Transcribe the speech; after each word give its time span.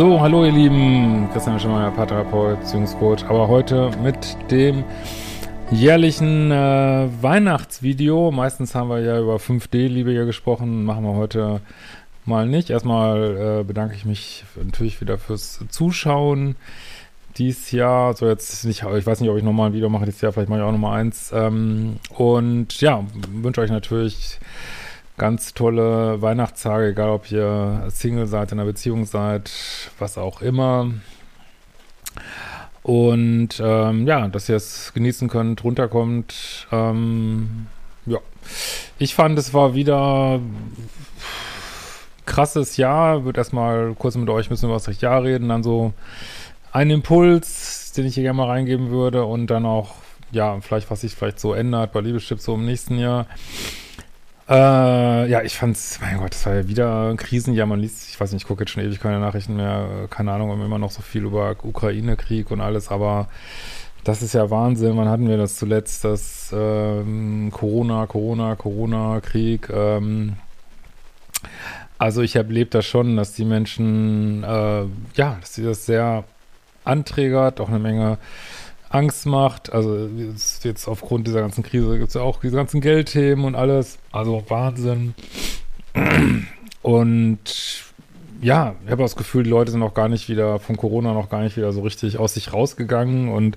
So, 0.00 0.18
hallo 0.18 0.46
ihr 0.46 0.52
Lieben, 0.52 1.28
Christian 1.30 1.60
Schemmer, 1.60 1.90
Paartherapeut, 1.90 2.60
Beziehungscoach, 2.60 3.22
aber 3.28 3.48
heute 3.48 3.90
mit 4.02 4.34
dem 4.50 4.82
jährlichen 5.70 6.50
äh, 6.50 7.06
Weihnachtsvideo. 7.20 8.30
Meistens 8.30 8.74
haben 8.74 8.88
wir 8.88 9.00
ja 9.00 9.20
über 9.20 9.36
5D-Liebe 9.36 10.10
hier 10.10 10.24
gesprochen, 10.24 10.84
machen 10.84 11.04
wir 11.04 11.16
heute 11.16 11.60
mal 12.24 12.46
nicht. 12.46 12.70
Erstmal 12.70 13.60
äh, 13.60 13.62
bedanke 13.62 13.94
ich 13.94 14.06
mich 14.06 14.46
natürlich 14.56 15.02
wieder 15.02 15.18
fürs 15.18 15.62
Zuschauen 15.68 16.56
dies 17.36 17.70
Jahr. 17.70 18.14
So 18.14 18.26
jetzt 18.26 18.64
nicht, 18.64 18.82
ich 18.82 19.06
weiß 19.06 19.20
nicht, 19.20 19.28
ob 19.28 19.36
ich 19.36 19.44
nochmal 19.44 19.68
ein 19.68 19.74
Video 19.74 19.90
mache 19.90 20.06
dieses 20.06 20.22
Jahr, 20.22 20.32
vielleicht 20.32 20.48
mache 20.48 20.60
ich 20.60 20.64
auch 20.64 20.72
nochmal 20.72 20.98
eins. 20.98 21.30
Ähm, 21.34 21.96
und 22.16 22.80
ja, 22.80 23.04
wünsche 23.32 23.60
euch 23.60 23.70
natürlich 23.70 24.40
ganz 25.20 25.52
tolle 25.52 26.22
Weihnachtstage, 26.22 26.88
egal 26.88 27.10
ob 27.10 27.30
ihr 27.30 27.84
Single 27.90 28.26
seid, 28.26 28.52
in 28.52 28.58
einer 28.58 28.66
Beziehung 28.66 29.04
seid, 29.04 29.50
was 29.98 30.16
auch 30.16 30.40
immer. 30.40 30.90
Und 32.82 33.60
ähm, 33.62 34.06
ja, 34.06 34.28
dass 34.28 34.48
ihr 34.48 34.56
es 34.56 34.92
genießen 34.94 35.28
könnt, 35.28 35.62
runterkommt. 35.62 36.66
Ähm, 36.72 37.66
ja, 38.06 38.16
ich 38.98 39.14
fand, 39.14 39.38
es 39.38 39.52
war 39.52 39.74
wieder 39.74 40.40
krasses 42.24 42.78
Jahr. 42.78 43.26
Würde 43.26 43.40
erstmal 43.40 43.94
kurz 43.98 44.14
mit 44.16 44.30
euch 44.30 44.46
ein 44.46 44.48
bisschen 44.48 44.70
über 44.70 44.80
das 44.80 45.00
Jahr 45.02 45.22
reden, 45.22 45.50
dann 45.50 45.62
so 45.62 45.92
ein 46.72 46.88
Impuls, 46.88 47.92
den 47.92 48.06
ich 48.06 48.14
hier 48.14 48.22
gerne 48.22 48.38
mal 48.38 48.48
reingeben 48.48 48.88
würde 48.88 49.26
und 49.26 49.48
dann 49.48 49.66
auch, 49.66 49.96
ja, 50.32 50.58
vielleicht, 50.62 50.90
was 50.90 51.02
sich 51.02 51.14
vielleicht 51.14 51.40
so 51.40 51.52
ändert 51.52 51.92
bei 51.92 52.00
Liebeschips 52.00 52.44
so 52.44 52.54
im 52.54 52.64
nächsten 52.64 52.98
Jahr. 52.98 53.26
Äh, 54.50 55.30
ja, 55.30 55.42
ich 55.42 55.56
fand's, 55.56 56.00
mein 56.00 56.18
Gott, 56.18 56.32
das 56.34 56.44
war 56.44 56.54
ja 56.56 56.68
wieder 56.68 57.10
ein 57.10 57.16
Krisenjahr. 57.16 57.66
Man 57.66 57.78
liest, 57.78 58.08
ich 58.08 58.20
weiß 58.20 58.32
nicht, 58.32 58.42
ich 58.42 58.48
gucke 58.48 58.64
jetzt 58.64 58.70
schon 58.72 58.82
ewig 58.82 58.98
keine 58.98 59.20
Nachrichten 59.20 59.54
mehr, 59.54 60.08
keine 60.10 60.32
Ahnung, 60.32 60.60
immer 60.60 60.78
noch 60.78 60.90
so 60.90 61.02
viel 61.02 61.22
über 61.24 61.54
Ukraine-Krieg 61.62 62.50
und 62.50 62.60
alles, 62.60 62.90
aber 62.90 63.28
das 64.02 64.22
ist 64.22 64.32
ja 64.32 64.50
Wahnsinn. 64.50 64.96
Wann 64.96 65.08
hatten 65.08 65.28
wir 65.28 65.36
das 65.36 65.54
zuletzt? 65.54 66.04
Das 66.04 66.52
ähm, 66.52 67.50
Corona, 67.52 68.06
Corona, 68.06 68.56
Corona-Krieg. 68.56 69.68
Ähm, 69.72 70.34
also 71.98 72.22
ich 72.22 72.34
erlebe 72.34 72.70
das 72.70 72.86
schon, 72.86 73.16
dass 73.16 73.34
die 73.34 73.44
Menschen, 73.44 74.42
äh, 74.42 74.84
ja, 75.14 75.36
dass 75.40 75.54
sie 75.54 75.62
das 75.62 75.86
sehr 75.86 76.24
anträgert, 76.84 77.60
auch 77.60 77.68
eine 77.68 77.78
Menge 77.78 78.18
Angst 78.90 79.24
macht. 79.24 79.72
Also 79.72 80.08
jetzt, 80.62 80.88
aufgrund 80.88 81.26
dieser 81.26 81.40
ganzen 81.40 81.62
Krise 81.62 81.96
gibt 81.96 82.08
es 82.08 82.14
ja 82.14 82.22
auch 82.22 82.40
diese 82.40 82.56
ganzen 82.56 82.80
Geldthemen 82.80 83.44
und 83.44 83.54
alles. 83.54 83.98
Also 84.12 84.44
Wahnsinn. 84.48 85.14
Und 86.82 87.38
ja, 88.42 88.74
ich 88.84 88.90
habe 88.90 89.02
das 89.02 89.16
Gefühl, 89.16 89.44
die 89.44 89.50
Leute 89.50 89.70
sind 89.70 89.80
noch 89.80 89.94
gar 89.94 90.08
nicht 90.08 90.28
wieder 90.28 90.58
von 90.58 90.76
Corona 90.76 91.14
noch 91.14 91.28
gar 91.28 91.42
nicht 91.42 91.56
wieder 91.56 91.72
so 91.72 91.82
richtig 91.82 92.18
aus 92.18 92.34
sich 92.34 92.52
rausgegangen 92.52 93.28
und 93.28 93.56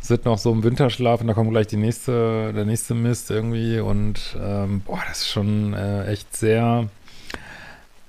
sind 0.00 0.24
noch 0.24 0.38
so 0.38 0.52
im 0.52 0.62
Winterschlaf 0.62 1.20
und 1.20 1.26
da 1.26 1.34
kommt 1.34 1.50
gleich 1.50 1.66
die 1.66 1.76
nächste, 1.76 2.52
der 2.54 2.64
nächste 2.64 2.94
Mist 2.94 3.30
irgendwie 3.30 3.80
und 3.80 4.38
ähm, 4.40 4.80
boah, 4.86 5.02
das 5.08 5.18
ist 5.18 5.28
schon 5.28 5.74
äh, 5.74 6.06
echt 6.06 6.34
sehr 6.34 6.88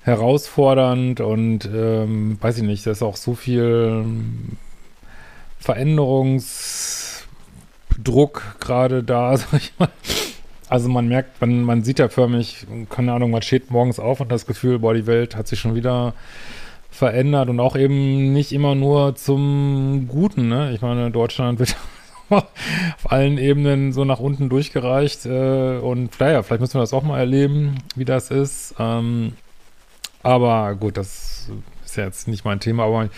herausfordernd 0.03 1.19
und 1.19 1.65
ähm, 1.65 2.37
weiß 2.39 2.57
ich 2.57 2.63
nicht, 2.63 2.85
da 2.85 2.91
ist 2.91 3.03
auch 3.03 3.17
so 3.17 3.33
viel 3.33 4.05
Veränderungsdruck 5.59 8.57
gerade 8.59 9.03
da, 9.03 9.37
sag 9.37 9.53
ich 9.53 9.73
mal. 9.77 9.89
Also 10.67 10.87
man 10.87 11.07
merkt, 11.07 11.41
man, 11.41 11.63
man 11.63 11.83
sieht 11.83 11.99
ja 11.99 12.09
förmlich, 12.09 12.67
keine 12.89 13.13
Ahnung, 13.13 13.31
man 13.31 13.41
steht 13.41 13.71
morgens 13.71 13.99
auf 13.99 14.21
und 14.21 14.31
das 14.31 14.45
Gefühl, 14.45 14.79
boah, 14.79 14.93
die 14.93 15.07
Welt 15.07 15.35
hat 15.35 15.47
sich 15.47 15.59
schon 15.59 15.73
wieder 15.73 16.13
verändert 16.91 17.49
und 17.49 17.59
auch 17.59 17.75
eben 17.75 18.33
nicht 18.33 18.51
immer 18.51 18.75
nur 18.75 19.15
zum 19.15 20.07
Guten, 20.07 20.47
ne? 20.47 20.71
Ich 20.73 20.81
meine, 20.81 21.09
Deutschland 21.09 21.59
wird 21.59 21.75
auf 22.29 23.11
allen 23.11 23.39
Ebenen 23.39 23.93
so 23.93 24.05
nach 24.05 24.19
unten 24.19 24.49
durchgereicht 24.49 25.25
äh, 25.25 25.77
und 25.77 26.19
naja, 26.19 26.43
vielleicht 26.43 26.61
müssen 26.61 26.75
wir 26.75 26.81
das 26.81 26.93
auch 26.93 27.03
mal 27.03 27.17
erleben, 27.17 27.77
wie 27.95 28.05
das 28.05 28.29
ist. 28.29 28.75
Ähm, 28.77 29.33
aber 30.21 30.75
gut, 30.75 30.97
das 30.97 31.49
ist 31.89 31.95
ja 31.95 32.05
jetzt 32.05 32.27
nicht 32.27 32.45
mein 32.45 32.59
Thema, 32.59 32.83
aber 32.83 33.09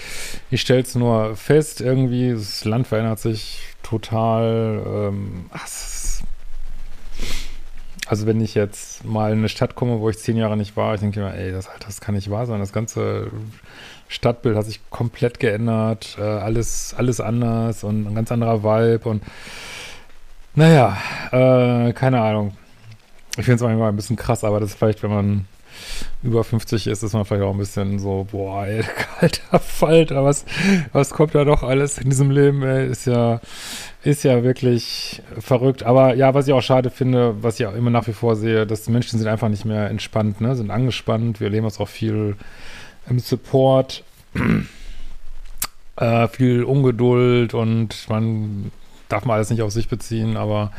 ich 0.49 0.61
stelle 0.61 0.81
es 0.81 0.95
nur 0.95 1.35
fest, 1.35 1.81
irgendwie, 1.81 2.31
das 2.31 2.63
Land 2.65 2.87
verändert 2.87 3.19
sich 3.19 3.61
total. 3.83 4.81
Ähm, 4.85 5.45
ach, 5.51 5.67
also 8.07 8.25
wenn 8.25 8.41
ich 8.41 8.55
jetzt 8.55 9.05
mal 9.05 9.31
in 9.31 9.39
eine 9.39 9.49
Stadt 9.49 9.75
komme, 9.75 9.99
wo 9.99 10.09
ich 10.09 10.17
zehn 10.17 10.35
Jahre 10.35 10.57
nicht 10.57 10.75
war, 10.75 10.93
ich 10.95 11.01
denke 11.01 11.21
immer, 11.21 11.33
ey, 11.33 11.51
das, 11.51 11.69
das 11.85 12.01
kann 12.01 12.15
nicht 12.15 12.29
wahr 12.29 12.45
sein. 12.45 12.59
Das 12.59 12.73
ganze 12.73 13.31
Stadtbild 14.07 14.57
hat 14.57 14.65
sich 14.65 14.81
komplett 14.89 15.39
geändert, 15.39 16.17
äh, 16.19 16.23
alles, 16.23 16.93
alles 16.97 17.21
anders 17.21 17.83
und 17.83 18.07
ein 18.07 18.15
ganz 18.15 18.31
anderer 18.31 18.63
Vibe 18.63 19.07
und 19.09 19.23
naja, 20.55 20.97
äh, 21.31 21.93
keine 21.93 22.21
Ahnung. 22.21 22.57
Ich 23.37 23.45
finde 23.45 23.55
es 23.55 23.61
manchmal 23.61 23.89
ein 23.89 23.95
bisschen 23.95 24.17
krass, 24.17 24.43
aber 24.43 24.59
das 24.59 24.71
ist 24.71 24.79
vielleicht, 24.79 25.03
wenn 25.03 25.11
man 25.11 25.45
über 26.23 26.43
50 26.43 26.87
ist, 26.87 27.03
ist 27.03 27.13
man 27.13 27.25
vielleicht 27.25 27.43
auch 27.43 27.51
ein 27.51 27.57
bisschen 27.57 27.99
so, 27.99 28.27
boah, 28.31 28.65
ey, 28.65 28.83
kalter 29.19 29.59
Falter, 29.59 30.23
was, 30.23 30.45
was 30.93 31.11
kommt 31.11 31.35
da 31.35 31.43
doch 31.43 31.63
alles 31.63 31.97
in 31.97 32.09
diesem 32.09 32.31
Leben, 32.31 32.63
ey, 32.63 32.87
ist 32.87 33.05
ja, 33.05 33.41
ist 34.03 34.23
ja 34.23 34.43
wirklich 34.43 35.21
verrückt. 35.39 35.83
Aber 35.83 36.15
ja, 36.15 36.33
was 36.33 36.47
ich 36.47 36.53
auch 36.53 36.61
schade 36.61 36.89
finde, 36.89 37.43
was 37.43 37.59
ich 37.59 37.65
auch 37.65 37.75
immer 37.75 37.89
nach 37.89 38.07
wie 38.07 38.13
vor 38.13 38.35
sehe, 38.35 38.65
dass 38.65 38.83
die 38.83 38.91
Menschen 38.91 39.19
sind 39.19 39.27
einfach 39.27 39.49
nicht 39.49 39.65
mehr 39.65 39.89
entspannt, 39.89 40.41
ne, 40.41 40.55
sind 40.55 40.71
angespannt. 40.71 41.39
Wir 41.39 41.47
erleben 41.47 41.65
das 41.65 41.79
auch 41.79 41.89
viel 41.89 42.35
im 43.09 43.19
Support, 43.19 44.03
äh, 45.97 46.27
viel 46.27 46.63
Ungeduld 46.63 47.53
und 47.53 48.09
man 48.09 48.71
darf 49.09 49.25
mal 49.25 49.35
alles 49.35 49.49
nicht 49.49 49.61
auf 49.61 49.71
sich 49.71 49.89
beziehen, 49.89 50.37
aber 50.37 50.71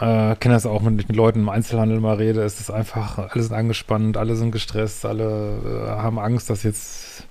äh, 0.00 0.36
kenne 0.36 0.54
das 0.54 0.66
auch, 0.66 0.84
wenn 0.84 0.98
ich 0.98 1.08
mit 1.08 1.16
Leuten 1.16 1.40
im 1.40 1.48
Einzelhandel 1.48 2.00
mal 2.00 2.16
rede, 2.16 2.42
ist 2.42 2.60
es 2.60 2.70
einfach, 2.70 3.18
alle 3.18 3.42
sind 3.42 3.54
angespannt, 3.54 4.16
alle 4.16 4.36
sind 4.36 4.52
gestresst, 4.52 5.04
alle 5.04 5.58
äh, 5.64 5.90
haben 5.90 6.18
Angst, 6.18 6.50
dass 6.50 6.62
jetzt 6.62 7.24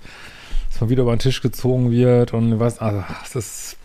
dass 0.70 0.82
man 0.82 0.90
wieder 0.90 1.04
über 1.04 1.16
den 1.16 1.20
Tisch 1.20 1.42
gezogen 1.42 1.92
wird 1.92 2.34
und 2.34 2.60
was, 2.60 2.80
also 2.80 3.04
es 3.24 3.36
ist 3.36 3.78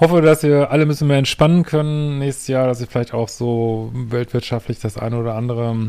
hoffe, 0.00 0.20
dass 0.22 0.42
wir 0.42 0.70
alle 0.70 0.82
ein 0.82 0.88
bisschen 0.88 1.08
mehr 1.08 1.18
entspannen 1.18 1.64
können 1.64 2.18
nächstes 2.18 2.48
Jahr, 2.48 2.66
dass 2.66 2.80
ich 2.80 2.88
vielleicht 2.90 3.14
auch 3.14 3.28
so 3.28 3.90
weltwirtschaftlich 3.94 4.80
das 4.80 4.98
eine 4.98 5.18
oder 5.18 5.34
andere 5.34 5.88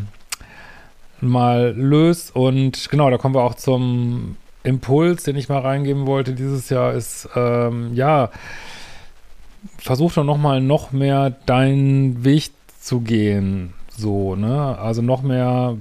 mal 1.22 1.74
löst 1.76 2.36
und 2.36 2.90
genau, 2.90 3.10
da 3.10 3.18
kommen 3.18 3.36
wir 3.36 3.44
auch 3.44 3.56
zum 3.56 4.38
Impuls, 4.64 5.24
den 5.24 5.36
ich 5.36 5.50
mal 5.50 5.60
reingeben 5.60 6.06
wollte 6.08 6.34
dieses 6.34 6.70
Jahr, 6.70 6.94
ist 6.94 7.30
ähm, 7.36 7.94
ja, 7.94 8.30
versuch 9.78 10.14
doch 10.14 10.24
nochmal 10.24 10.62
noch 10.62 10.92
mehr 10.92 11.32
deinen 11.46 12.24
Weg 12.24 12.52
zu 12.80 13.02
gehen, 13.02 13.74
so, 13.90 14.36
ne? 14.36 14.78
Also 14.78 15.02
noch 15.02 15.22
mehr 15.22 15.78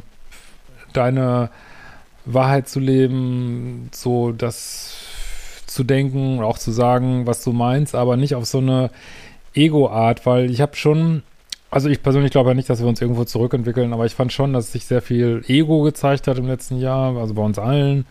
deine 0.93 1.50
Wahrheit 2.25 2.69
zu 2.69 2.81
leben, 2.81 3.91
so 3.93 4.33
das 4.33 4.97
zu 5.67 5.84
denken 5.84 6.41
auch 6.41 6.59
zu 6.59 6.71
sagen, 6.71 7.27
was 7.27 7.43
du 7.43 7.53
meinst, 7.53 7.94
aber 7.94 8.17
nicht 8.17 8.34
auf 8.34 8.47
so 8.47 8.59
eine 8.59 8.91
Ego-Art, 9.55 10.25
weil 10.25 10.50
ich 10.50 10.61
habe 10.61 10.77
schon, 10.77 11.23
also 11.71 11.89
ich 11.89 12.03
persönlich 12.03 12.31
glaube 12.31 12.50
ja 12.50 12.55
nicht, 12.55 12.71
dass 12.71 12.81
wir 12.81 12.87
uns 12.87 13.00
irgendwo 13.00 13.25
zurückentwickeln, 13.25 13.93
aber 13.93 14.06
ich 14.06 14.15
fand 14.15 14.33
schon, 14.33 14.53
dass 14.53 14.73
sich 14.73 14.87
sehr 14.87 15.03
viel 15.03 15.43
Ego 15.49 15.83
gezeigt 15.83 16.28
hat 16.28 16.39
im 16.39 16.47
letzten 16.47 16.78
Jahr, 16.78 17.17
also 17.17 17.34
bei 17.34 17.43
uns 17.43 17.59
allen. 17.59 18.06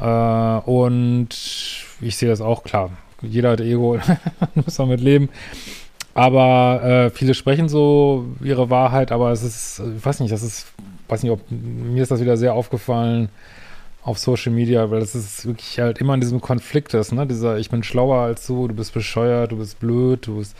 Äh, 0.00 0.60
und 0.70 1.28
ich 2.00 2.16
sehe 2.16 2.28
das 2.28 2.40
auch 2.40 2.62
klar 2.62 2.90
jeder 3.22 3.50
hat 3.50 3.60
Ego, 3.60 3.98
muss 4.54 4.76
damit 4.76 5.00
leben. 5.00 5.28
Aber 6.14 6.82
äh, 6.82 7.10
viele 7.10 7.34
sprechen 7.34 7.68
so 7.68 8.26
ihre 8.42 8.68
Wahrheit, 8.68 9.12
aber 9.12 9.30
es 9.30 9.42
ist, 9.42 9.80
ich 9.96 10.04
weiß 10.04 10.20
nicht, 10.20 10.32
das 10.32 10.42
ist, 10.42 10.66
weiß 11.08 11.22
nicht, 11.22 11.32
ob 11.32 11.40
mir 11.50 12.02
ist 12.02 12.10
das 12.10 12.20
wieder 12.20 12.36
sehr 12.36 12.54
aufgefallen 12.54 13.28
auf 14.02 14.18
Social 14.18 14.52
Media, 14.52 14.90
weil 14.90 15.00
das 15.00 15.14
ist 15.14 15.46
wirklich 15.46 15.78
halt 15.78 15.98
immer 15.98 16.14
in 16.14 16.20
diesem 16.20 16.40
Konflikt 16.40 16.94
ist, 16.94 17.12
ne? 17.12 17.26
Dieser, 17.26 17.58
ich 17.58 17.70
bin 17.70 17.82
schlauer 17.82 18.22
als 18.22 18.46
du, 18.46 18.66
du 18.66 18.74
bist 18.74 18.94
bescheuert, 18.94 19.52
du 19.52 19.58
bist 19.58 19.78
blöd, 19.78 20.26
du 20.26 20.38
bist, 20.38 20.56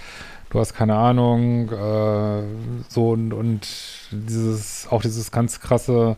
du 0.50 0.60
hast 0.60 0.74
keine 0.74 0.94
Ahnung, 0.94 1.70
äh, 1.70 2.42
so 2.88 3.10
und, 3.10 3.32
und 3.32 3.66
dieses, 4.10 4.86
auch 4.90 5.02
dieses 5.02 5.30
ganz 5.30 5.60
krasse 5.60 6.16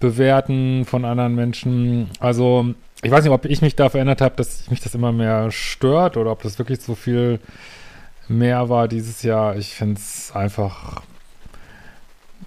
Bewerten 0.00 0.84
von 0.84 1.04
anderen 1.04 1.34
Menschen. 1.34 2.10
Also 2.20 2.74
ich 3.02 3.10
weiß 3.10 3.24
nicht, 3.24 3.32
ob 3.32 3.44
ich 3.44 3.62
mich 3.62 3.76
da 3.76 3.88
verändert 3.88 4.20
habe, 4.20 4.36
dass 4.36 4.70
mich 4.70 4.80
das 4.80 4.94
immer 4.94 5.12
mehr 5.12 5.50
stört 5.50 6.16
oder 6.16 6.32
ob 6.32 6.42
das 6.42 6.58
wirklich 6.58 6.80
so 6.80 6.94
viel 6.94 7.38
mehr 8.28 8.68
war 8.68 8.88
dieses 8.88 9.22
Jahr. 9.22 9.56
Ich 9.56 9.74
finde 9.74 10.00
es 10.00 10.32
einfach 10.34 11.02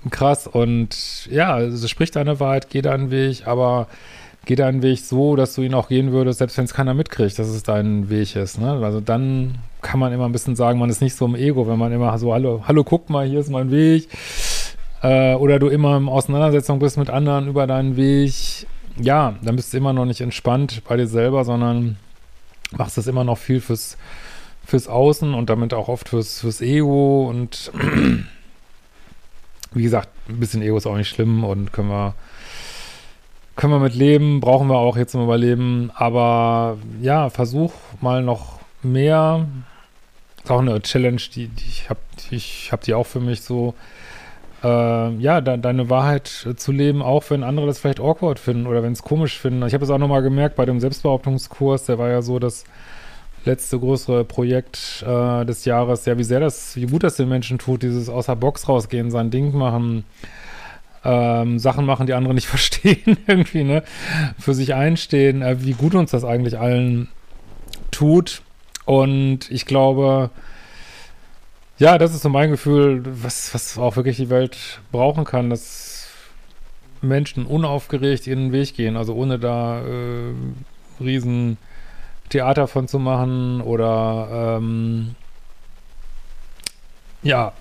krass 0.10 0.48
und 0.48 1.28
ja, 1.30 1.54
also 1.54 1.88
sprich 1.88 2.12
deine 2.12 2.40
Wahrheit, 2.40 2.70
geh 2.70 2.82
deinen 2.82 3.12
Weg, 3.12 3.48
aber 3.48 3.88
geh 4.46 4.56
deinen 4.56 4.82
Weg 4.82 5.00
so, 5.00 5.36
dass 5.36 5.54
du 5.54 5.62
ihn 5.62 5.74
auch 5.74 5.88
gehen 5.88 6.12
würdest, 6.12 6.40
selbst 6.40 6.58
wenn 6.58 6.66
es 6.66 6.74
keiner 6.74 6.94
mitkriegt, 6.94 7.38
dass 7.38 7.48
es 7.48 7.64
dein 7.64 8.10
Weg 8.10 8.36
ist. 8.36 8.60
Ne? 8.60 8.72
Also 8.84 9.00
dann 9.00 9.60
kann 9.82 10.00
man 10.00 10.12
immer 10.12 10.26
ein 10.26 10.32
bisschen 10.32 10.56
sagen, 10.56 10.80
man 10.80 10.90
ist 10.90 11.02
nicht 11.02 11.16
so 11.16 11.26
im 11.26 11.36
Ego, 11.36 11.68
wenn 11.68 11.78
man 11.78 11.92
immer 11.92 12.18
so, 12.18 12.34
hallo, 12.34 12.64
hallo, 12.68 12.84
guck 12.84 13.10
mal, 13.10 13.28
hier 13.28 13.40
ist 13.40 13.50
mein 13.50 13.72
Weg. 13.72 14.10
Äh, 15.04 15.36
oder 15.36 15.60
du 15.60 15.68
immer 15.68 15.98
in 15.98 16.08
Auseinandersetzung 16.08 16.80
bist 16.80 16.98
mit 16.98 17.10
anderen 17.10 17.48
über 17.48 17.68
deinen 17.68 17.96
Weg 17.96 18.68
ja, 19.02 19.36
dann 19.42 19.56
bist 19.56 19.74
du 19.74 19.78
immer 19.78 19.94
noch 19.94 20.06
nicht 20.06 20.22
entspannt 20.22 20.82
bei 20.88 20.98
dir 20.98 21.08
selber, 21.08 21.46
sondern 21.46 21.98
machst 22.72 22.98
das 22.98 23.08
immer 23.08 23.24
noch 23.24 23.38
viel 23.38 23.62
fürs, 23.62 23.98
fürs 24.66 24.88
Außen 24.88 25.34
und 25.34 25.50
damit 25.50 25.74
auch 25.74 25.88
oft 25.88 26.10
fürs, 26.10 26.42
fürs 26.42 26.62
Ego 26.62 27.28
und 27.30 27.72
wie 29.74 29.84
gesagt, 29.84 30.10
ein 30.28 30.40
bisschen 30.40 30.62
Ego 30.62 30.78
ist 30.78 30.88
auch 30.88 30.98
nicht 30.98 31.10
schlimm 31.10 31.44
und 31.44 31.74
können 31.74 31.90
wir, 31.90 32.16
können 33.56 33.74
wir 33.74 33.80
mit 33.80 33.96
leben, 33.96 34.40
brauchen 34.40 34.68
wir 34.68 34.78
auch 34.78 34.98
jetzt 34.98 35.16
im 35.16 35.24
Überleben, 35.24 35.92
aber 35.94 36.78
ja, 37.02 37.30
versuch 37.30 37.74
mal 38.02 38.24
noch 38.24 38.60
mehr, 38.84 39.48
ist 40.44 40.52
auch 40.52 40.60
eine 40.60 40.82
Challenge, 40.82 41.22
die, 41.36 41.48
die 41.48 41.68
ich 41.68 41.90
habe 41.90 42.00
ich 42.32 42.72
hab 42.72 42.82
die 42.82 42.94
auch 42.94 43.06
für 43.06 43.20
mich 43.20 43.42
so, 43.42 43.76
äh, 44.64 45.16
ja, 45.16 45.42
de 45.42 45.58
deine 45.58 45.90
Wahrheit 45.90 46.28
zu 46.56 46.72
leben, 46.72 47.02
auch 47.02 47.24
wenn 47.30 47.44
andere 47.44 47.68
das 47.68 47.80
vielleicht 47.80 48.00
awkward 48.00 48.40
finden 48.40 48.68
oder 48.68 48.84
wenn 48.84 48.94
es 48.94 49.04
komisch 49.04 49.40
finden. 49.40 49.66
Ich 49.66 49.74
habe 49.74 49.84
es 49.84 49.90
auch 49.90 49.98
nochmal 49.98 50.22
gemerkt 50.22 50.56
bei 50.56 50.66
dem 50.66 50.80
Selbstbehauptungskurs, 50.80 51.86
der 51.86 51.98
war 51.98 52.10
ja 52.10 52.22
so 52.22 52.40
das 52.40 52.66
letzte 53.46 53.80
größere 53.80 54.24
Projekt 54.24 55.04
äh, 55.08 55.46
des 55.46 55.66
Jahres, 55.66 56.06
ja, 56.06 56.18
wie 56.18 56.24
sehr 56.24 56.40
das, 56.40 56.76
wie 56.76 56.86
gut 56.86 57.04
das 57.04 57.16
den 57.16 57.30
Menschen 57.30 57.58
tut, 57.58 57.84
dieses 57.84 58.10
aus 58.10 58.28
der 58.28 58.36
Box 58.36 58.68
rausgehen, 58.70 59.10
sein 59.10 59.32
Ding 59.32 59.56
machen, 59.58 60.04
ähm, 61.04 61.58
Sachen 61.58 61.86
machen, 61.86 62.06
die 62.06 62.14
andere 62.14 62.34
nicht 62.34 62.48
verstehen, 62.48 63.18
irgendwie, 63.28 63.64
ne, 63.64 63.84
für 64.40 64.54
sich 64.54 64.76
einstehen, 64.76 65.42
äh, 65.42 65.64
wie 65.64 65.74
gut 65.74 65.96
uns 65.96 66.12
das 66.12 66.24
eigentlich 66.24 66.60
allen 66.60 67.08
tut. 67.90 68.42
Und 68.86 69.50
ich 69.50 69.66
glaube, 69.66 70.30
ja, 71.82 71.98
das 71.98 72.14
ist 72.14 72.22
so 72.22 72.30
mein 72.30 72.52
Gefühl, 72.52 73.02
was, 73.24 73.56
was 73.56 73.76
auch 73.80 73.96
wirklich 73.96 74.18
die 74.18 74.30
Welt 74.30 74.56
brauchen 74.92 75.26
kann, 75.26 75.50
dass 75.50 76.10
Menschen 77.02 77.48
unaufgeregt 77.48 78.28
ihren 78.28 78.52
Weg 78.52 78.76
gehen, 78.76 78.96
also 78.96 79.16
ohne 79.16 79.40
da 79.40 79.82
äh, 79.82 80.34
riesen 81.00 81.58
Theater 82.30 82.68
von 82.68 82.88
zu 82.88 83.00
machen 83.00 83.62
oder 83.62 84.60
ähm, 84.60 85.16
ja, 87.24 87.54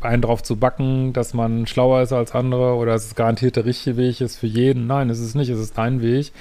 einen 0.00 0.22
drauf 0.22 0.42
zu 0.42 0.56
backen, 0.56 1.12
dass 1.12 1.34
man 1.34 1.66
schlauer 1.66 2.00
ist 2.00 2.14
als 2.14 2.32
andere 2.32 2.76
oder 2.76 2.92
dass 2.92 3.04
es 3.08 3.14
garantiert 3.14 3.56
der 3.56 3.66
richtige 3.66 3.98
Weg 3.98 4.22
ist 4.22 4.38
für 4.38 4.46
jeden. 4.46 4.86
Nein, 4.86 5.10
es 5.10 5.20
ist 5.20 5.34
nicht, 5.34 5.50
es 5.50 5.60
ist 5.60 5.76
dein 5.76 6.00
Weg. 6.00 6.32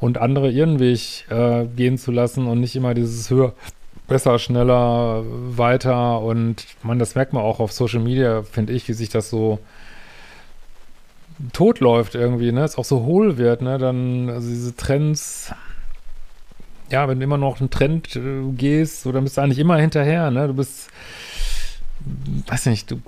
Und 0.00 0.18
andere 0.18 0.50
ihren 0.50 0.80
Weg 0.80 1.24
äh, 1.30 1.66
gehen 1.66 1.98
zu 1.98 2.10
lassen 2.10 2.48
und 2.48 2.60
nicht 2.60 2.74
immer 2.74 2.94
dieses 2.94 3.30
höher, 3.30 3.54
besser, 4.14 4.38
schneller, 4.38 5.24
weiter. 5.26 6.20
Und 6.20 6.66
man, 6.84 7.00
das 7.00 7.16
merkt 7.16 7.32
man 7.32 7.42
auch 7.42 7.58
auf 7.58 7.72
Social 7.72 7.98
Media, 7.98 8.44
finde 8.44 8.72
ich, 8.72 8.86
wie 8.86 8.92
sich 8.92 9.08
das 9.08 9.28
so 9.28 9.58
tot 11.52 11.80
läuft 11.80 12.14
irgendwie, 12.14 12.52
ne, 12.52 12.62
es 12.62 12.78
auch 12.78 12.84
so 12.84 13.02
hohl 13.02 13.38
wird, 13.38 13.60
ne, 13.60 13.76
dann, 13.76 14.30
also 14.30 14.48
diese 14.48 14.76
Trends, 14.76 15.52
ja, 16.92 17.08
wenn 17.08 17.18
du 17.18 17.24
immer 17.24 17.38
noch 17.38 17.58
einen 17.58 17.70
Trend 17.70 18.14
äh, 18.14 18.52
gehst, 18.52 19.02
so, 19.02 19.10
dann 19.10 19.24
bist 19.24 19.36
du 19.36 19.40
eigentlich 19.40 19.58
immer 19.58 19.78
hinterher, 19.78 20.30
ne, 20.30 20.46
du 20.46 20.54
bist, 20.54 20.90
weiß 22.46 22.66
nicht, 22.66 22.92
du, 22.92 23.00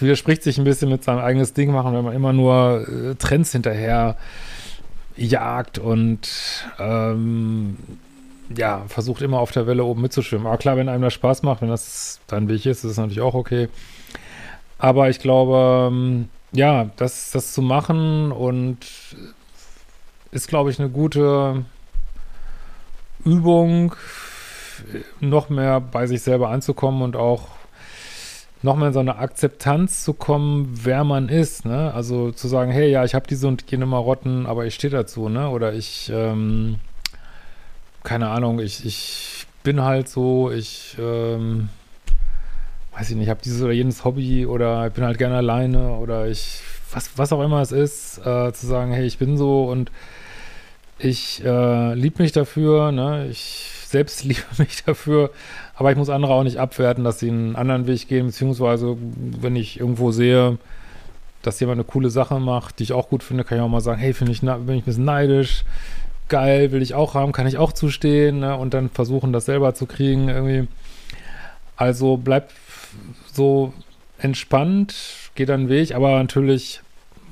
widerspricht 0.00 0.42
sich 0.42 0.56
ein 0.56 0.64
bisschen 0.64 0.88
mit 0.88 1.04
seinem 1.04 1.18
eigenes 1.18 1.52
Ding 1.52 1.72
machen, 1.72 1.92
wenn 1.92 2.04
man 2.04 2.14
immer 2.14 2.32
nur 2.32 2.88
äh, 2.88 3.14
Trends 3.16 3.52
hinterher 3.52 4.16
jagt 5.14 5.78
und, 5.78 6.26
ähm, 6.78 7.76
ja, 8.56 8.84
versucht 8.88 9.22
immer 9.22 9.38
auf 9.40 9.52
der 9.52 9.66
Welle 9.66 9.84
oben 9.84 10.02
mitzuschwimmen. 10.02 10.46
Aber 10.46 10.58
klar, 10.58 10.76
wenn 10.76 10.88
einem 10.88 11.02
das 11.02 11.14
Spaß 11.14 11.42
macht, 11.42 11.62
wenn 11.62 11.68
das 11.68 12.20
dein 12.26 12.48
Weg 12.48 12.66
ist, 12.66 12.84
ist 12.84 12.92
es 12.92 12.96
natürlich 12.96 13.20
auch 13.20 13.34
okay. 13.34 13.68
Aber 14.78 15.08
ich 15.08 15.20
glaube, 15.20 15.90
ähm, 15.90 16.28
ja, 16.52 16.90
das, 16.96 17.30
das 17.30 17.52
zu 17.52 17.62
machen 17.62 18.32
und 18.32 18.78
ist, 20.32 20.48
glaube 20.48 20.70
ich, 20.70 20.80
eine 20.80 20.90
gute 20.90 21.64
Übung, 23.24 23.94
noch 25.20 25.48
mehr 25.48 25.80
bei 25.80 26.06
sich 26.06 26.22
selber 26.22 26.48
anzukommen 26.48 27.02
und 27.02 27.16
auch 27.16 27.48
noch 28.62 28.76
mehr 28.76 28.88
in 28.88 28.94
so 28.94 29.00
eine 29.00 29.16
Akzeptanz 29.18 30.04
zu 30.04 30.14
kommen, 30.14 30.72
wer 30.82 31.04
man 31.04 31.28
ist, 31.28 31.64
ne? 31.64 31.92
Also 31.94 32.30
zu 32.30 32.48
sagen, 32.48 32.70
hey, 32.70 32.90
ja, 32.90 33.04
ich 33.04 33.14
habe 33.14 33.26
diese 33.26 33.48
und 33.48 33.68
jene 33.70 33.86
Marotten, 33.86 34.46
aber 34.46 34.66
ich 34.66 34.74
stehe 34.74 34.90
dazu, 34.90 35.28
ne? 35.28 35.48
Oder 35.50 35.72
ich, 35.72 36.10
ähm, 36.14 36.76
keine 38.02 38.28
Ahnung, 38.28 38.58
ich, 38.60 38.84
ich 38.84 39.46
bin 39.62 39.82
halt 39.82 40.08
so, 40.08 40.50
ich, 40.50 40.96
ähm, 40.98 41.68
weiß 42.96 43.10
ich 43.10 43.16
nicht, 43.16 43.24
ich 43.24 43.30
habe 43.30 43.40
dieses 43.42 43.62
oder 43.62 43.72
jenes 43.72 44.04
Hobby 44.04 44.46
oder 44.46 44.86
ich 44.88 44.92
bin 44.92 45.04
halt 45.04 45.18
gerne 45.18 45.36
alleine 45.36 45.92
oder 45.92 46.28
ich, 46.28 46.60
was, 46.92 47.10
was 47.16 47.32
auch 47.32 47.42
immer 47.42 47.60
es 47.60 47.72
ist, 47.72 48.18
äh, 48.18 48.52
zu 48.52 48.66
sagen, 48.66 48.92
hey, 48.92 49.06
ich 49.06 49.18
bin 49.18 49.36
so 49.36 49.64
und 49.64 49.90
ich 50.98 51.44
äh, 51.44 51.94
liebe 51.94 52.22
mich 52.22 52.32
dafür, 52.32 52.92
ne, 52.92 53.26
ich 53.30 53.70
selbst 53.86 54.24
liebe 54.24 54.42
mich 54.58 54.84
dafür, 54.84 55.30
aber 55.74 55.90
ich 55.90 55.96
muss 55.96 56.10
andere 56.10 56.32
auch 56.32 56.44
nicht 56.44 56.58
abwerten, 56.58 57.04
dass 57.04 57.18
sie 57.18 57.28
einen 57.28 57.56
anderen 57.56 57.86
Weg 57.86 58.08
gehen, 58.08 58.26
beziehungsweise 58.26 58.96
wenn 59.40 59.56
ich 59.56 59.80
irgendwo 59.80 60.12
sehe, 60.12 60.58
dass 61.42 61.58
jemand 61.58 61.76
eine 61.76 61.84
coole 61.84 62.10
Sache 62.10 62.38
macht, 62.38 62.78
die 62.78 62.84
ich 62.84 62.92
auch 62.92 63.08
gut 63.08 63.22
finde, 63.22 63.44
kann 63.44 63.58
ich 63.58 63.64
auch 63.64 63.68
mal 63.68 63.80
sagen, 63.80 64.00
hey, 64.00 64.12
finde 64.14 64.32
ich, 64.32 64.40
bin 64.40 64.70
ich 64.70 64.82
ein 64.82 64.84
bisschen 64.84 65.04
neidisch, 65.04 65.64
geil, 66.32 66.72
will 66.72 66.80
ich 66.80 66.94
auch 66.94 67.14
haben, 67.14 67.32
kann 67.32 67.46
ich 67.46 67.58
auch 67.58 67.72
zustehen 67.72 68.40
ne? 68.40 68.56
und 68.56 68.72
dann 68.72 68.88
versuchen, 68.88 69.34
das 69.34 69.44
selber 69.44 69.74
zu 69.74 69.84
kriegen 69.84 70.30
irgendwie. 70.30 70.66
Also 71.76 72.16
bleib 72.16 72.48
so 73.30 73.74
entspannt, 74.18 74.94
geh 75.34 75.44
deinen 75.44 75.68
Weg, 75.68 75.94
aber 75.94 76.16
natürlich 76.16 76.80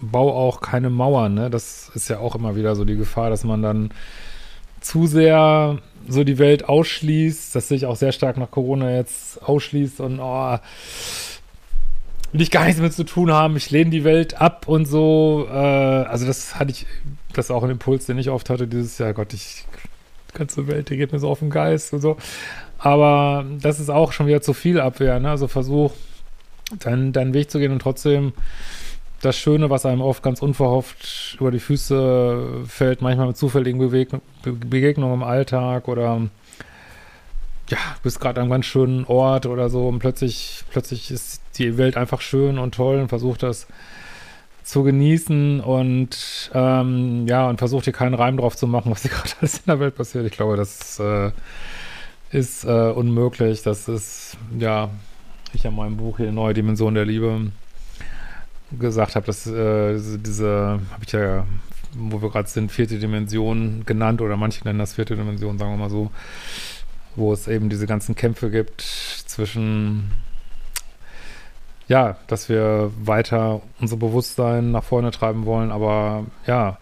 bau 0.03 0.37
auch 0.37 0.61
keine 0.61 0.91
Mauern, 0.91 1.35
ne? 1.35 1.51
Das 1.51 1.91
ist 1.95 2.09
ja 2.09 2.19
auch 2.19 2.35
immer 2.35 2.57
wieder 2.57 2.77
so 2.77 2.85
die 2.85 2.97
Gefahr, 2.97 3.31
dass 3.31 3.43
man 3.45 3.63
dann 3.63 3.91
zu 4.81 5.07
sehr 5.07 5.79
so 6.07 6.23
die 6.23 6.39
Welt 6.39 6.69
ausschließt, 6.69 7.55
das 7.55 7.69
sehe 7.69 7.79
ich 7.79 7.87
auch 7.87 7.97
sehr 7.97 8.13
stark 8.13 8.37
nach 8.37 8.51
Corona 8.51 8.95
jetzt 8.97 9.43
ausschließt 9.43 10.01
und 10.01 10.21
oh, 10.21 10.59
will 12.33 12.41
ich 12.41 12.51
gar 12.51 12.65
nichts 12.65 12.81
mehr 12.81 12.91
zu 12.91 13.05
tun 13.05 13.33
haben, 13.33 13.57
ich 13.57 13.71
lehne 13.71 13.91
die 13.91 14.05
Welt 14.05 14.41
ab 14.41 14.69
und 14.69 14.87
so. 14.87 15.47
Äh, 15.51 15.55
also 15.55 16.27
das 16.27 16.59
hatte 16.59 16.71
ich, 16.71 16.87
das 17.33 17.47
ist 17.47 17.51
auch 17.51 17.63
ein 17.63 17.71
Impuls, 17.71 18.07
den 18.07 18.19
ich 18.19 18.31
oft 18.31 18.51
hatte, 18.51 18.67
dieses 18.69 18.99
Jahr, 18.99 19.13
Gott, 19.13 19.33
ich, 19.33 19.65
ganze 20.35 20.67
Welt, 20.69 20.91
die 20.91 20.97
geht 20.97 21.13
mir 21.13 21.19
so 21.19 21.29
auf 21.29 21.41
den 21.41 21.51
Geist 21.51 21.93
und 21.93 22.01
so. 22.01 22.17
Aber 22.79 23.45
das 23.61 23.81
ist 23.81 23.91
auch 23.91 24.13
schon 24.13 24.27
wieder 24.27 24.41
zu 24.41 24.55
viel 24.55 24.81
Abwehr, 24.81 25.21
ne? 25.21 25.31
Also 25.31 25.49
versuch, 25.49 25.93
deinen, 26.79 27.13
deinen 27.13 27.35
Weg 27.35 27.51
zu 27.51 27.59
gehen 27.59 27.73
und 27.73 27.83
trotzdem 27.83 28.33
das 29.21 29.37
Schöne, 29.37 29.69
was 29.69 29.85
einem 29.85 30.01
oft 30.01 30.23
ganz 30.23 30.41
unverhofft 30.41 31.37
über 31.39 31.51
die 31.51 31.59
Füße 31.59 32.65
fällt, 32.67 33.03
manchmal 33.03 33.27
mit 33.27 33.37
zufälligen 33.37 33.91
Begegnungen 34.43 35.15
im 35.15 35.23
Alltag 35.23 35.89
oder 35.89 36.23
ja, 37.69 37.79
bist 38.03 38.19
gerade 38.21 38.41
an 38.41 38.45
einem 38.45 38.53
ganz 38.53 38.67
schönen 38.67 39.05
Ort 39.05 39.47
oder 39.47 39.69
so 39.69 39.89
und 39.89 39.99
plötzlich, 39.99 40.65
plötzlich 40.71 41.11
ist 41.11 41.40
die 41.59 41.77
Welt 41.79 41.97
einfach 41.97 42.21
schön 42.21 42.59
und 42.59 42.75
toll 42.75 43.01
und 43.01 43.09
versucht 43.09 43.43
das 43.43 43.67
zu 44.63 44.83
genießen 44.85 45.61
und 45.61 46.51
ähm, 46.55 47.27
ja, 47.27 47.49
und 47.49 47.59
versucht 47.59 47.85
hier 47.85 47.93
keinen 47.93 48.15
Reim 48.15 48.37
drauf 48.37 48.57
zu 48.57 48.67
machen, 48.67 48.93
was 48.93 49.03
hier 49.03 49.11
gerade 49.15 49.31
alles 49.41 49.57
in 49.59 49.65
der 49.67 49.81
Welt 49.81 49.97
passiert. 49.97 50.27
Ich 50.27 50.33
glaube, 50.33 50.57
das 50.57 51.01
äh, 51.01 51.33
ist 52.31 52.65
äh, 52.65 52.91
unmöglich. 52.91 53.63
Das 53.63 53.89
ist, 53.89 54.37
ja, 54.59 54.91
ich 55.53 55.65
in 55.65 55.75
meinem 55.75 55.97
Buch 55.97 56.19
hier 56.19 56.33
Neue 56.33 56.55
Dimension 56.55 56.95
der 56.95 57.05
Liebe 57.05 57.51
gesagt 58.79 59.17
habe, 59.17 59.27
dass 59.27 59.47
äh, 59.47 59.99
diese, 60.19 60.81
habe 60.93 61.05
ich 61.05 61.13
ja, 61.13 61.47
wo 61.95 62.23
wir 62.23 62.31
gerade 62.31 62.49
sind, 62.49 62.71
vierte 62.71 62.99
Dimension 62.99 63.83
genannt 63.85 64.21
oder 64.21 64.37
manche 64.37 64.63
nennen 64.65 64.79
das 64.79 64.95
vierte 64.95 65.17
Dimension, 65.17 65.59
sagen 65.59 65.73
wir 65.73 65.77
mal 65.79 65.91
so, 65.91 66.11
wo 67.17 67.33
es 67.33 67.49
eben 67.49 67.69
diese 67.69 67.89
ganzen 67.89 68.15
Kämpfe 68.15 68.51
gibt 68.51 68.81
zwischen 68.81 70.13
ja, 71.91 72.15
dass 72.29 72.49
wir 72.49 72.93
weiter 73.03 73.63
unser 73.81 73.97
Bewusstsein 73.97 74.71
nach 74.71 74.85
vorne 74.85 75.11
treiben 75.11 75.45
wollen, 75.45 75.73
aber 75.73 76.25
ja, 76.47 76.79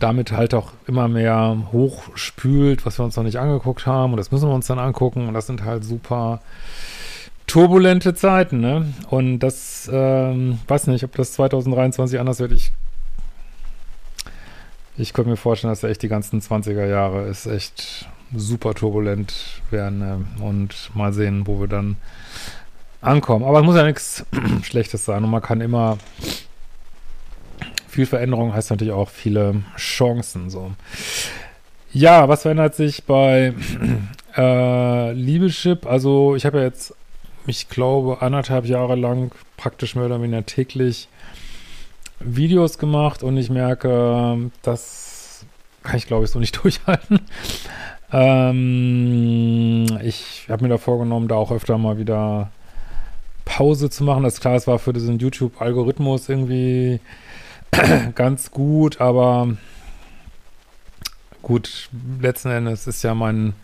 damit 0.00 0.32
halt 0.32 0.54
auch 0.54 0.72
immer 0.86 1.08
mehr 1.08 1.58
hochspült, 1.72 2.86
was 2.86 2.98
wir 2.98 3.04
uns 3.04 3.16
noch 3.16 3.24
nicht 3.24 3.38
angeguckt 3.38 3.86
haben 3.86 4.14
und 4.14 4.16
das 4.16 4.32
müssen 4.32 4.48
wir 4.48 4.54
uns 4.54 4.66
dann 4.66 4.78
angucken 4.78 5.28
und 5.28 5.34
das 5.34 5.46
sind 5.46 5.62
halt 5.62 5.84
super 5.84 6.40
turbulente 7.46 8.14
Zeiten, 8.14 8.60
ne? 8.60 8.94
Und 9.10 9.40
das, 9.40 9.90
ähm, 9.92 10.58
weiß 10.68 10.86
nicht, 10.86 11.04
ob 11.04 11.14
das 11.16 11.34
2023 11.34 12.18
anders 12.18 12.40
wird. 12.40 12.52
Ich, 12.52 12.72
ich 14.96 15.12
könnte 15.12 15.32
mir 15.32 15.36
vorstellen, 15.36 15.70
dass 15.70 15.84
echt 15.84 16.00
die 16.00 16.08
ganzen 16.08 16.40
20er 16.40 16.86
Jahre 16.86 17.24
ist 17.24 17.44
echt 17.44 18.08
super 18.34 18.72
turbulent 18.72 19.60
werden 19.70 19.98
ne? 19.98 20.24
und 20.40 20.90
mal 20.94 21.12
sehen, 21.12 21.46
wo 21.46 21.60
wir 21.60 21.68
dann 21.68 21.96
ankommen. 23.04 23.44
Aber 23.44 23.60
es 23.60 23.64
muss 23.64 23.76
ja 23.76 23.84
nichts 23.84 24.24
Schlechtes 24.62 25.04
sein 25.04 25.24
und 25.24 25.30
man 25.30 25.42
kann 25.42 25.60
immer 25.60 25.98
viel 27.94 28.06
Veränderung 28.06 28.52
heißt 28.52 28.70
natürlich 28.70 28.92
auch 28.92 29.08
viele 29.08 29.62
Chancen. 29.76 30.50
So. 30.50 30.72
Ja, 31.92 32.28
was 32.28 32.42
verändert 32.42 32.74
sich 32.74 33.04
bei 33.04 33.54
äh, 34.36 35.12
Liebeschip? 35.12 35.86
Also 35.86 36.34
ich 36.34 36.44
habe 36.44 36.58
ja 36.58 36.64
jetzt, 36.64 36.94
ich 37.46 37.68
glaube, 37.68 38.20
anderthalb 38.20 38.66
Jahre 38.66 38.96
lang 38.96 39.30
praktisch 39.56 39.94
mehr 39.94 40.06
oder 40.06 40.20
weniger 40.20 40.44
täglich 40.44 41.08
Videos 42.18 42.78
gemacht 42.78 43.22
und 43.22 43.36
ich 43.36 43.50
merke, 43.50 44.50
das 44.62 45.46
kann 45.84 45.96
ich 45.96 46.06
glaube 46.06 46.24
ich 46.24 46.30
so 46.30 46.40
nicht 46.40 46.56
durchhalten. 46.62 47.20
Ähm, 48.12 49.86
ich 50.02 50.46
habe 50.48 50.64
mir 50.64 50.68
da 50.70 50.78
vorgenommen, 50.78 51.28
da 51.28 51.36
auch 51.36 51.52
öfter 51.52 51.78
mal 51.78 51.98
wieder 51.98 52.50
Pause 53.44 53.90
zu 53.90 54.04
machen. 54.04 54.22
Das 54.22 54.34
ist 54.34 54.40
klar, 54.40 54.54
es 54.54 54.66
war 54.66 54.78
für 54.78 54.92
diesen 54.92 55.18
YouTube-Algorithmus 55.18 56.28
irgendwie 56.28 57.00
ganz 58.14 58.50
gut, 58.50 59.00
aber 59.00 59.48
gut, 61.42 61.90
letzten 62.20 62.50
Endes 62.50 62.86
ist 62.86 63.02
ja 63.02 63.14
mein 63.14 63.54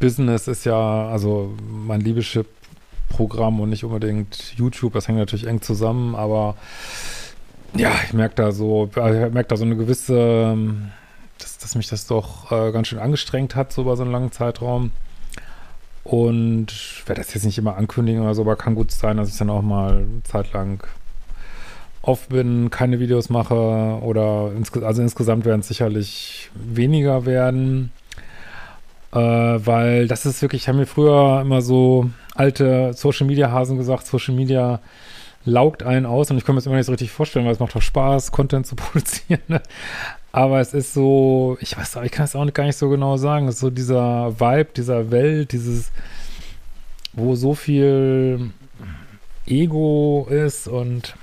Business 0.00 0.48
ist 0.48 0.64
ja, 0.64 1.08
also 1.08 1.54
mein 1.60 2.00
Liebeschip-Programm 2.00 3.60
und 3.60 3.68
nicht 3.68 3.84
unbedingt 3.84 4.54
YouTube, 4.56 4.94
das 4.94 5.06
hängt 5.06 5.18
natürlich 5.18 5.46
eng 5.46 5.60
zusammen, 5.60 6.14
aber 6.14 6.56
ja, 7.76 7.92
ich 8.04 8.14
merke 8.14 8.34
da 8.34 8.50
so, 8.50 8.88
ich 8.90 8.96
merke 8.96 9.44
da 9.44 9.56
so 9.56 9.64
eine 9.64 9.76
gewisse, 9.76 10.56
dass, 11.38 11.58
dass 11.58 11.74
mich 11.74 11.88
das 11.88 12.06
doch 12.06 12.50
äh, 12.50 12.72
ganz 12.72 12.88
schön 12.88 12.98
angestrengt 12.98 13.54
hat, 13.54 13.72
so 13.72 13.82
über 13.82 13.96
so 13.96 14.02
einen 14.02 14.12
langen 14.12 14.32
Zeitraum. 14.32 14.90
Und 16.02 16.68
werde 17.06 17.20
das 17.20 17.34
jetzt 17.34 17.44
nicht 17.44 17.58
immer 17.58 17.76
ankündigen 17.76 18.22
oder 18.22 18.34
so, 18.34 18.42
aber 18.42 18.56
kann 18.56 18.74
gut 18.74 18.90
sein, 18.90 19.18
dass 19.18 19.28
ich 19.28 19.36
dann 19.36 19.50
auch 19.50 19.62
mal 19.62 20.04
zeitlang 20.24 20.82
off 22.02 22.28
bin, 22.28 22.70
keine 22.70 22.98
Videos 22.98 23.28
mache 23.28 23.54
oder 23.54 24.52
ins, 24.56 24.72
also 24.72 25.02
insgesamt 25.02 25.44
werden 25.44 25.60
es 25.60 25.68
sicherlich 25.68 26.50
weniger 26.54 27.26
werden, 27.26 27.92
äh, 29.12 29.18
weil 29.18 30.08
das 30.08 30.24
ist 30.24 30.40
wirklich, 30.40 30.68
haben 30.68 30.78
wir 30.78 30.86
früher 30.86 31.40
immer 31.42 31.60
so 31.60 32.08
alte 32.34 32.94
Social 32.94 33.26
Media 33.26 33.50
Hasen 33.50 33.76
gesagt, 33.76 34.06
Social 34.06 34.34
Media 34.34 34.80
laugt 35.44 35.82
einen 35.82 36.06
aus 36.06 36.30
und 36.30 36.38
ich 36.38 36.44
kann 36.44 36.54
mir 36.54 36.60
das 36.60 36.66
immer 36.66 36.76
nicht 36.76 36.86
so 36.86 36.92
richtig 36.92 37.10
vorstellen, 37.10 37.44
weil 37.44 37.52
es 37.52 37.60
macht 37.60 37.74
doch 37.74 37.82
Spaß, 37.82 38.32
Content 38.32 38.66
zu 38.66 38.76
produzieren. 38.76 39.60
Aber 40.32 40.60
es 40.60 40.74
ist 40.74 40.94
so, 40.94 41.58
ich 41.60 41.76
weiß 41.76 41.96
auch, 41.96 42.02
ich 42.02 42.12
kann 42.12 42.24
es 42.24 42.36
auch 42.36 42.52
gar 42.52 42.64
nicht 42.64 42.76
so 42.76 42.88
genau 42.88 43.16
sagen. 43.16 43.48
Es 43.48 43.56
ist 43.56 43.60
so 43.60 43.70
dieser 43.70 44.38
Vibe 44.38 44.70
dieser 44.76 45.10
Welt, 45.10 45.52
dieses, 45.52 45.90
wo 47.12 47.34
so 47.34 47.54
viel 47.54 48.50
Ego 49.46 50.28
ist 50.30 50.68
und 50.68 51.16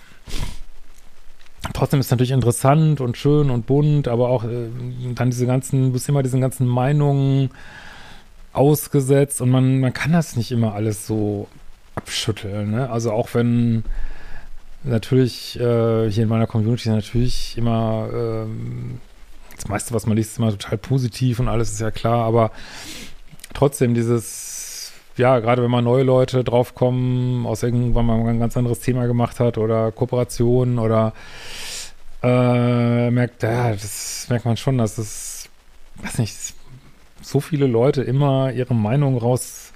trotzdem 1.74 2.00
ist 2.00 2.08
es 2.08 2.12
natürlich 2.12 2.32
interessant 2.32 3.00
und 3.00 3.18
schön 3.18 3.50
und 3.50 3.66
bunt, 3.66 4.08
aber 4.08 4.30
auch 4.30 4.44
äh, 4.44 4.68
dann 5.16 5.30
diese 5.30 5.46
ganzen, 5.46 5.86
du 5.86 5.92
bist 5.94 6.10
immer 6.10 6.24
diesen 6.24 6.42
ganzen 6.42 6.68
Meinungen 6.68 7.50
ausgesetzt 8.52 9.42
und 9.42 9.50
man, 9.50 9.80
man 9.80 9.94
kann 9.94 10.12
das 10.12 10.36
nicht 10.36 10.52
immer 10.52 10.74
alles 10.74 11.08
so 11.08 11.48
abschütteln, 11.96 12.72
ne? 12.72 12.90
Also 12.90 13.12
auch 13.12 13.30
wenn 13.34 13.84
natürlich 14.84 15.60
äh, 15.60 16.10
hier 16.10 16.24
in 16.24 16.30
meiner 16.30 16.48
Community 16.48 16.90
natürlich 16.90 17.58
immer 17.58 18.10
ähm, 18.14 19.00
das 19.56 19.68
meiste, 19.68 19.94
was 19.94 20.06
man 20.06 20.18
liest, 20.18 20.32
ist 20.32 20.38
immer 20.38 20.52
total 20.52 20.78
positiv 20.78 21.40
und 21.40 21.48
alles 21.48 21.72
ist 21.72 21.82
ja 21.82 21.92
klar, 21.92 22.26
aber 22.26 22.52
trotzdem 23.54 23.94
dieses, 23.94 24.92
ja, 25.18 25.40
gerade 25.40 25.64
wenn 25.64 25.72
mal 25.72 25.82
neue 25.82 26.04
Leute 26.04 26.44
draufkommen, 26.44 27.46
aus 27.46 27.64
irgendwann 27.64 28.06
mal 28.06 28.20
ein 28.28 28.40
ganz 28.40 28.56
anderes 28.56 28.80
Thema 28.80 29.08
gemacht 29.08 29.40
hat 29.40 29.58
oder 29.58 29.92
Kooperationen 29.92 30.80
oder 30.80 31.14
äh, 32.24 33.10
merkt, 33.10 33.44
ja, 33.44 33.72
das 33.72 34.28
merkt 34.30 34.46
man 34.46 34.58
schon, 34.58 34.78
dass 34.78 34.98
es, 34.98 35.50
weiß 35.96 36.20
nicht, 36.20 36.36
so 37.22 37.40
viele 37.40 37.68
Leute 37.68 38.04
immer 38.04 38.52
ihre 38.52 38.76
Meinung 38.76 39.18
raus 39.18 39.67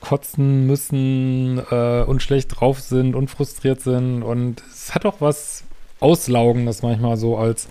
kotzen 0.00 0.66
müssen 0.66 1.60
äh, 1.70 2.02
und 2.02 2.22
schlecht 2.22 2.60
drauf 2.60 2.80
sind 2.80 3.14
und 3.14 3.28
frustriert 3.28 3.80
sind. 3.80 4.22
Und 4.22 4.62
es 4.72 4.94
hat 4.94 5.06
auch 5.06 5.20
was 5.20 5.64
Auslaugendes 6.00 6.82
manchmal 6.82 7.16
so 7.16 7.36
als 7.36 7.68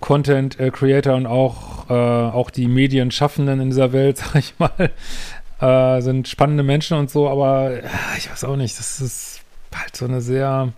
Content 0.00 0.58
äh, 0.60 0.70
Creator 0.70 1.14
und 1.14 1.26
auch, 1.26 1.88
äh, 1.88 1.92
auch 1.92 2.50
die 2.50 2.68
Medienschaffenden 2.68 3.60
in 3.60 3.70
dieser 3.70 3.92
Welt, 3.92 4.18
sag 4.32 4.36
ich 4.36 4.54
mal, 4.58 4.90
äh, 5.60 6.02
sind 6.02 6.28
spannende 6.28 6.62
Menschen 6.62 6.98
und 6.98 7.10
so, 7.10 7.28
aber 7.28 7.72
ich 8.18 8.30
weiß 8.30 8.44
auch 8.44 8.56
nicht, 8.56 8.78
das 8.78 9.00
ist 9.00 9.40
halt 9.74 9.96
so 9.96 10.04
eine 10.04 10.20
sehr 10.20 10.72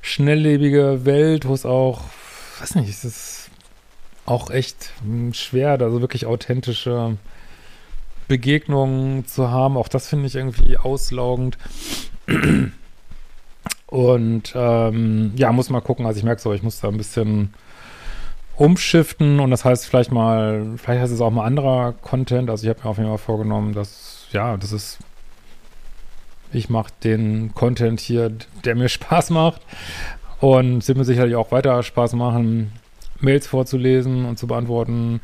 schnelllebige 0.00 1.04
Welt, 1.04 1.46
wo 1.46 1.54
es 1.54 1.64
auch, 1.64 2.02
weiß 2.60 2.74
nicht, 2.76 2.88
es 2.88 3.04
ist 3.04 3.50
auch 4.26 4.50
echt 4.50 4.90
hm, 5.02 5.34
schwer, 5.34 5.78
da 5.78 5.90
so 5.90 6.00
wirklich 6.00 6.26
authentische 6.26 7.16
Begegnungen 8.28 9.26
zu 9.26 9.50
haben. 9.50 9.76
Auch 9.76 9.88
das 9.88 10.08
finde 10.08 10.26
ich 10.26 10.34
irgendwie 10.34 10.76
auslaugend. 10.76 11.58
Und 13.86 14.52
ähm, 14.54 15.32
ja, 15.36 15.52
muss 15.52 15.70
mal 15.70 15.80
gucken. 15.80 16.06
Also 16.06 16.18
ich 16.18 16.24
merke 16.24 16.40
so, 16.40 16.52
ich 16.52 16.62
muss 16.62 16.80
da 16.80 16.88
ein 16.88 16.96
bisschen 16.96 17.52
umschiften 18.56 19.40
und 19.40 19.50
das 19.50 19.64
heißt 19.64 19.86
vielleicht 19.86 20.12
mal, 20.12 20.66
vielleicht 20.76 21.02
heißt 21.02 21.12
es 21.12 21.20
auch 21.20 21.30
mal 21.30 21.44
anderer 21.44 21.92
Content. 22.00 22.50
Also 22.50 22.64
ich 22.64 22.70
habe 22.70 22.80
mir 22.82 22.90
auf 22.90 22.98
jeden 22.98 23.08
Fall 23.08 23.18
vorgenommen, 23.18 23.72
dass, 23.74 24.26
ja, 24.32 24.56
das 24.56 24.72
ist, 24.72 24.98
ich 26.52 26.70
mache 26.70 26.92
den 27.02 27.54
Content 27.54 28.00
hier, 28.00 28.32
der 28.64 28.74
mir 28.74 28.88
Spaß 28.90 29.30
macht 29.30 29.62
und 30.40 30.78
es 30.78 30.88
wird 30.88 30.98
mir 30.98 31.04
sicherlich 31.04 31.34
auch 31.34 31.50
weiter 31.50 31.82
Spaß 31.82 32.14
machen, 32.14 32.72
Mails 33.20 33.46
vorzulesen 33.46 34.24
und 34.24 34.38
zu 34.38 34.46
beantworten. 34.46 35.20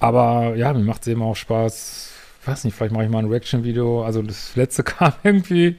Aber 0.00 0.54
ja, 0.56 0.72
mir 0.72 0.84
macht 0.84 1.02
es 1.02 1.08
eben 1.08 1.22
auch 1.22 1.36
Spaß, 1.36 2.12
weiß 2.44 2.64
nicht, 2.64 2.74
vielleicht 2.74 2.92
mache 2.92 3.04
ich 3.04 3.10
mal 3.10 3.18
ein 3.18 3.30
Reaction-Video. 3.30 4.04
Also 4.04 4.22
das 4.22 4.54
letzte 4.56 4.82
kam 4.84 5.12
irgendwie, 5.22 5.76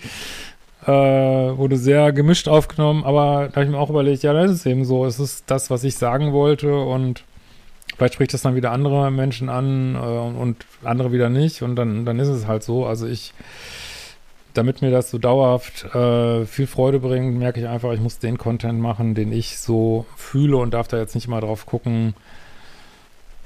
äh, 0.86 0.88
wurde 0.92 1.78
sehr 1.78 2.12
gemischt 2.12 2.48
aufgenommen, 2.48 3.04
aber 3.04 3.50
da 3.50 3.56
habe 3.56 3.66
ich 3.66 3.72
mir 3.72 3.80
auch 3.80 3.90
überlegt, 3.90 4.24
ja, 4.24 4.34
das 4.34 4.52
ist 4.52 4.66
eben 4.66 4.86
so. 4.86 5.06
Es 5.06 5.20
ist 5.20 5.44
das, 5.48 5.70
was 5.70 5.84
ich 5.84 5.96
sagen 5.96 6.34
wollte 6.34 6.76
und 6.76 7.24
vielleicht 7.96 8.14
spricht 8.16 8.34
das 8.34 8.42
dann 8.42 8.56
wieder 8.56 8.72
andere 8.72 9.12
Menschen 9.12 9.50
an 9.50 9.96
äh, 9.96 9.98
und 10.00 10.66
andere 10.84 11.12
wieder 11.12 11.30
nicht 11.30 11.62
und 11.62 11.76
dann, 11.76 12.06
dann 12.06 12.20
ist 12.20 12.30
es 12.30 12.48
halt 12.48 12.64
so. 12.64 12.86
Also 12.86 13.08
ich, 13.08 13.34
damit 14.54 14.82
mir 14.82 14.92
das 14.92 15.12
so 15.12 15.18
dauerhaft 15.18 15.86
äh, 15.96 16.46
viel 16.46 16.68
Freude 16.68 17.00
bringt, 17.00 17.38
merke 17.38 17.60
ich 17.60 17.68
einfach, 17.68 17.94
ich 17.94 18.00
muss 18.00 18.20
den 18.20 18.38
Content 18.38 18.80
machen, 18.80 19.16
den 19.16 19.32
ich 19.32 19.60
so 19.60 20.06
fühle 20.16 20.58
und 20.58 20.74
darf 20.74 20.88
da 20.88 20.98
jetzt 20.98 21.16
nicht 21.16 21.28
mal 21.28 21.42
drauf 21.42 21.66
gucken, 21.66 22.14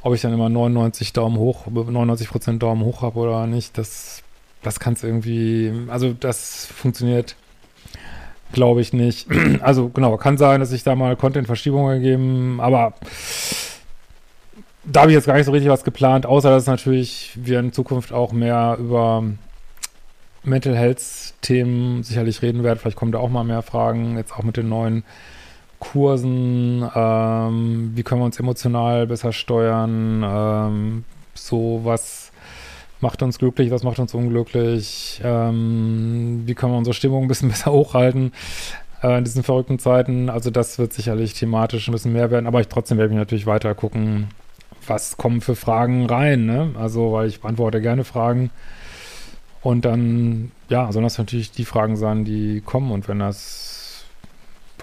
ob 0.04 0.14
ich 0.14 0.22
dann 0.22 0.34
immer 0.34 0.50
99 0.50 1.14
Daumen 1.14 1.38
hoch, 1.38 1.66
99 1.68 2.30
Prozent 2.30 2.62
Daumen 2.62 2.84
hoch 2.84 3.02
habe 3.02 3.20
oder 3.20 3.48
nicht, 3.48 3.78
das, 3.78 4.22
das 4.62 4.80
kann 4.80 4.94
es 4.94 5.04
irgendwie, 5.04 5.72
also 5.88 6.14
das 6.14 6.66
funktioniert, 6.66 7.36
glaube 8.52 8.82
ich 8.82 8.94
nicht. 8.94 9.28
Also 9.62 9.90
genau, 9.90 10.18
kann 10.18 10.38
sein, 10.38 10.60
dass 10.60 10.74
ich 10.74 10.84
da 10.84 10.96
mal 10.96 11.16
Content-Verschiebungen 11.16 12.02
gegeben, 12.02 12.60
aber 12.60 12.94
da 14.84 15.02
habe 15.02 15.12
ich 15.12 15.16
jetzt 15.16 15.26
gar 15.26 15.36
nicht 15.36 15.46
so 15.46 15.54
richtig 15.54 15.70
was 15.70 15.86
geplant, 15.86 16.26
außer 16.26 16.50
dass 16.50 16.68
natürlich 16.68 17.32
wir 17.36 17.60
in 17.60 17.72
Zukunft 17.72 18.12
auch 18.12 18.34
mehr 18.34 18.76
über 18.78 19.24
Mental 20.44 20.76
Health 20.76 21.02
Themen 21.42 22.04
sicherlich 22.04 22.42
reden 22.42 22.64
werden. 22.64 22.78
Vielleicht 22.80 22.98
kommen 22.98 23.14
da 23.14 23.20
auch 23.20 23.30
mal 23.30 23.46
mehr 23.46 23.62
Fragen, 23.62 24.18
jetzt 24.18 24.34
auch 24.34 24.44
mit 24.44 24.58
den 24.58 24.68
neuen 24.68 25.04
Kursen, 25.84 26.90
ähm, 26.96 27.92
wie 27.94 28.04
können 28.04 28.22
wir 28.22 28.26
uns 28.26 28.40
emotional 28.40 29.06
besser 29.06 29.34
steuern, 29.34 30.24
ähm, 30.26 31.04
so 31.34 31.82
was 31.84 32.32
macht 33.02 33.22
uns 33.22 33.38
glücklich, 33.38 33.70
was 33.70 33.84
macht 33.84 34.00
uns 34.00 34.14
unglücklich, 34.14 35.20
ähm, 35.24 36.44
wie 36.46 36.56
können 36.56 36.72
wir 36.72 36.78
unsere 36.78 36.94
Stimmung 36.94 37.24
ein 37.24 37.28
bisschen 37.28 37.50
besser 37.50 37.74
hochhalten 37.74 38.32
äh, 39.04 39.18
in 39.18 39.26
diesen 39.26 39.44
verrückten 39.44 39.78
Zeiten. 39.78 40.30
Also 40.30 40.52
das 40.52 40.80
wird 40.80 40.94
sicherlich 40.94 41.34
thematisch 41.34 41.90
ein 41.90 41.92
bisschen 41.92 42.14
mehr 42.14 42.32
werden, 42.32 42.48
aber 42.48 42.62
ich 42.62 42.70
trotzdem 42.70 42.98
werde 42.98 43.12
ich 43.12 43.18
natürlich 43.20 43.46
weiter 43.46 43.76
gucken, 43.76 44.30
was 44.88 45.18
kommen 45.18 45.42
für 45.42 45.56
Fragen 45.56 46.06
rein, 46.06 46.46
ne? 46.46 46.72
Also, 46.78 47.12
weil 47.14 47.28
ich 47.28 47.42
beantworte 47.42 47.82
gerne 47.82 48.04
Fragen. 48.04 48.52
Und 49.62 49.86
dann, 49.86 50.52
ja, 50.68 50.92
sollen 50.92 51.04
das 51.04 51.18
natürlich 51.18 51.52
die 51.52 51.64
Fragen 51.64 51.96
sein, 51.96 52.26
die 52.26 52.62
kommen. 52.62 52.92
Und 52.92 53.08
wenn 53.08 53.20
das 53.20 53.83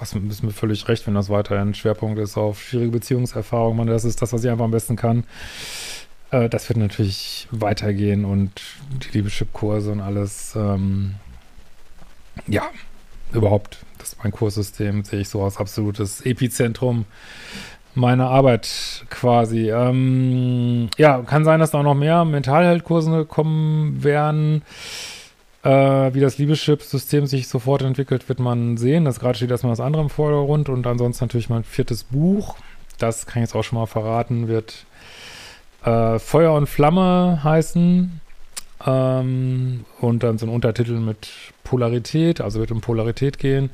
was 0.01 0.15
müssen 0.15 0.49
wir 0.49 0.53
völlig 0.53 0.89
recht, 0.89 1.07
wenn 1.07 1.15
das 1.15 1.29
weiterhin 1.29 1.75
Schwerpunkt 1.75 2.19
ist 2.19 2.37
auf 2.37 2.63
schwierige 2.63 2.93
Beziehungserfahrungen. 2.93 3.77
Man, 3.77 3.87
das 3.87 4.05
ist 4.05 4.23
das, 4.23 4.33
was 4.33 4.43
ich 4.43 4.51
einfach 4.51 4.65
am 4.65 4.71
besten 4.71 4.97
kann. 4.97 5.25
Äh, 6.31 6.49
das 6.49 6.69
wird 6.69 6.79
natürlich 6.79 7.49
weitergehen 7.51 8.25
und 8.25 8.51
die 8.91 9.19
Liebeschip-Kurse 9.19 9.93
und 9.93 10.01
alles. 10.01 10.55
Ähm, 10.57 11.17
ja, 12.47 12.63
überhaupt, 13.33 13.79
das 13.99 14.17
mein 14.23 14.33
Kurssystem 14.33 15.05
sehe 15.05 15.21
ich 15.21 15.29
so 15.29 15.43
als 15.43 15.59
absolutes 15.59 16.23
Epizentrum 16.23 17.05
meiner 17.95 18.31
Arbeit 18.31 19.05
quasi. 19.11 19.71
Ähm, 19.71 20.89
ja, 20.97 21.21
kann 21.23 21.45
sein, 21.45 21.61
dass 21.61 21.73
da 21.73 21.79
auch 21.79 21.85
noch 21.85 21.95
mehr 21.95 22.25
Mentalheldkurse 22.25 23.25
kommen 23.25 24.03
werden. 24.03 24.63
Äh, 25.63 26.15
wie 26.15 26.21
das 26.21 26.39
Liebeschip-System 26.39 27.27
sich 27.27 27.49
sofort 27.49 27.83
entwickelt, 27.83 28.29
wird 28.29 28.39
man 28.39 28.77
sehen. 28.77 29.05
Das 29.05 29.21
gerade 29.21 29.37
steht 29.37 29.51
erstmal 29.51 29.73
das 29.73 29.81
andere 29.81 30.03
im 30.03 30.11
Vordergrund 30.11 30.69
und 30.69 30.87
ansonsten 30.87 31.25
natürlich 31.25 31.51
mein 31.51 31.65
viertes 31.65 32.05
Buch. 32.05 32.57
Das 32.99 33.27
kann 33.27 33.43
ich 33.43 33.49
jetzt 33.49 33.55
auch 33.55 33.63
schon 33.63 33.79
mal 33.79 33.87
verraten, 33.87 34.49
wird 34.49 34.87
äh, 35.85 36.19
Feuer 36.19 36.55
und 36.55 36.67
Flamme 36.67 37.41
heißen. 37.45 38.21
Ähm, 38.87 39.85
und 40.01 40.23
dann 40.23 40.39
so 40.39 40.47
ein 40.47 40.53
Untertitel 40.53 40.99
mit 40.99 41.29
Polarität, 41.65 42.41
also 42.41 42.61
wird 42.61 42.73
um 42.73 42.81
Polarität 42.81 43.39
gehen. 43.39 43.71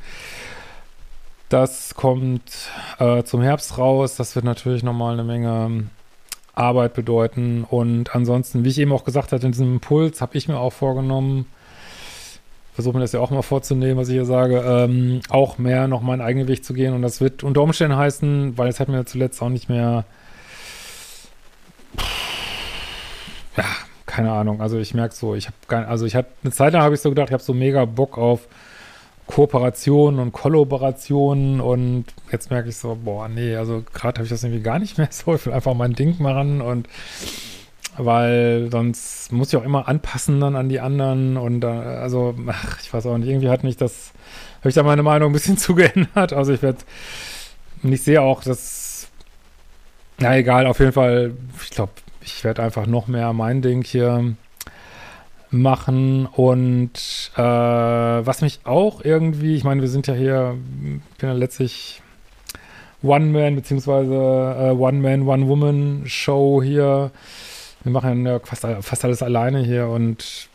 Das 1.49 1.95
kommt 1.95 2.71
äh, 2.99 3.23
zum 3.23 3.41
Herbst 3.43 3.79
raus. 3.79 4.17
Das 4.17 4.35
wird 4.35 4.45
natürlich 4.45 4.83
nochmal 4.83 5.13
eine 5.13 5.23
Menge 5.23 5.85
Arbeit 6.55 6.95
bedeuten. 6.95 7.65
Und 7.65 8.17
ansonsten, 8.17 8.65
wie 8.65 8.71
ich 8.71 8.79
eben 8.79 8.93
auch 8.93 9.05
gesagt 9.05 9.31
hatte, 9.31 9.47
in 9.47 9.53
diesem 9.53 9.75
Impuls 9.75 10.21
habe 10.21 10.37
ich 10.37 10.49
mir 10.49 10.59
auch 10.59 10.73
vorgenommen, 10.73 11.47
versuche 12.77 12.95
mir 12.95 13.01
das 13.01 13.13
ja 13.13 13.21
auch 13.21 13.31
mal 13.31 13.41
vorzunehmen, 13.41 13.97
was 13.97 14.09
ich 14.09 14.15
hier 14.15 14.27
sage, 14.27 14.59
ähm, 14.59 15.23
auch 15.31 15.57
mehr 15.57 15.89
noch 15.89 16.03
meinen 16.03 16.21
eigenen 16.21 16.47
Weg 16.47 16.63
zu 16.63 16.75
gehen. 16.75 16.93
Und 16.93 17.01
das 17.01 17.23
wird 17.23 17.43
unter 17.43 17.63
Umständen 17.63 17.97
heißen, 17.97 18.59
weil 18.59 18.69
es 18.69 18.81
hat 18.81 18.89
mir 18.89 19.07
zuletzt 19.07 19.41
auch 19.41 19.49
nicht 19.49 19.71
mehr, 19.71 20.05
ja, 23.57 23.65
keine 24.05 24.31
Ahnung. 24.31 24.61
Also 24.61 24.79
ich 24.79 24.93
merke 24.93 25.15
so, 25.15 25.35
ich 25.35 25.49
habe 25.49 25.89
also 25.89 26.05
ich 26.05 26.15
hatte 26.15 26.29
eine 26.45 26.53
Zeit 26.53 26.75
lang 26.75 26.83
habe 26.83 26.95
ich 26.95 27.01
so 27.01 27.09
gedacht, 27.09 27.29
ich 27.31 27.33
habe 27.33 27.43
so 27.43 27.55
mega 27.55 27.87
Bock 27.87 28.19
auf 28.19 28.47
Kooperationen 29.27 30.21
und 30.21 30.33
Kollaborationen 30.33 31.63
und 31.63 32.05
jetzt 32.31 32.51
merke 32.51 32.69
ich 32.69 32.77
so, 32.77 32.99
boah, 33.03 33.27
nee, 33.27 33.57
also 33.57 33.85
gerade 33.95 34.19
habe 34.19 34.25
ich 34.25 34.31
das 34.31 34.45
irgendwie 34.45 34.63
gar 34.63 34.79
nicht 34.79 34.99
mehr 34.99 35.09
so. 35.11 35.35
Ich 35.35 35.47
will 35.47 35.55
einfach 35.55 35.73
mein 35.73 35.95
Ding 35.95 36.17
machen 36.19 36.61
und 36.61 36.89
weil 37.99 38.69
sonst 38.71 39.33
muss 39.33 39.49
ich 39.49 39.57
auch 39.57 39.65
immer 39.65 39.89
anpassen 39.89 40.41
dann 40.41 40.57
an 40.57 40.69
die 40.69 40.81
anderen 40.81 41.37
und 41.37 41.65
äh, 41.65 41.67
also, 41.67 42.35
ach, 42.47 42.81
ich 42.83 42.93
weiß 42.93 43.07
auch 43.07 43.19
nicht, 43.19 43.29
irgendwie 43.29 43.49
hat 43.49 43.65
mich 43.65 43.77
das, 43.77 44.13
habe 44.61 44.69
ich 44.69 44.75
da 44.75 44.83
meine 44.83 45.03
Meinung 45.03 45.31
ein 45.31 45.33
bisschen 45.33 45.59
zugeändert. 45.59 46.33
Also 46.33 46.53
ich 46.53 46.63
werde, 46.63 46.79
ich 47.83 48.03
sehe 48.03 48.23
auch, 48.23 48.43
dass, 48.43 49.09
na 50.19 50.37
egal, 50.37 50.67
auf 50.67 50.79
jeden 50.79 50.93
Fall, 50.93 51.33
ich 51.63 51.71
glaube, 51.71 51.93
ich 52.23 52.45
werde 52.45 52.63
einfach 52.63 52.87
noch 52.87 53.07
mehr 53.07 53.33
mein 53.33 53.63
Ding 53.63 53.83
hier 53.83 54.35
machen 55.51 56.27
und 56.27 57.31
äh, 57.37 57.41
was 57.41 58.43
mich 58.43 58.61
auch 58.65 59.05
irgendwie, 59.05 59.55
ich 59.55 59.65
meine, 59.65 59.81
wir 59.81 59.89
sind 59.89 60.07
ja 60.07 60.15
hier, 60.15 60.57
ich 61.13 61.19
bin 61.19 61.29
ja 61.29 61.33
letztlich 61.35 62.03
One-Man 63.03 63.55
beziehungsweise 63.55 64.15
äh, 64.15 64.71
One-Man, 64.73 65.23
One-Woman-Show 65.23 66.63
hier. 66.63 67.11
Wir 67.87 67.93
machen 67.93 68.27
ja 68.27 68.41
fast, 68.41 68.67
fast 68.81 69.05
alles 69.05 69.23
alleine 69.23 69.61
hier 69.61 69.87
und 69.87 70.49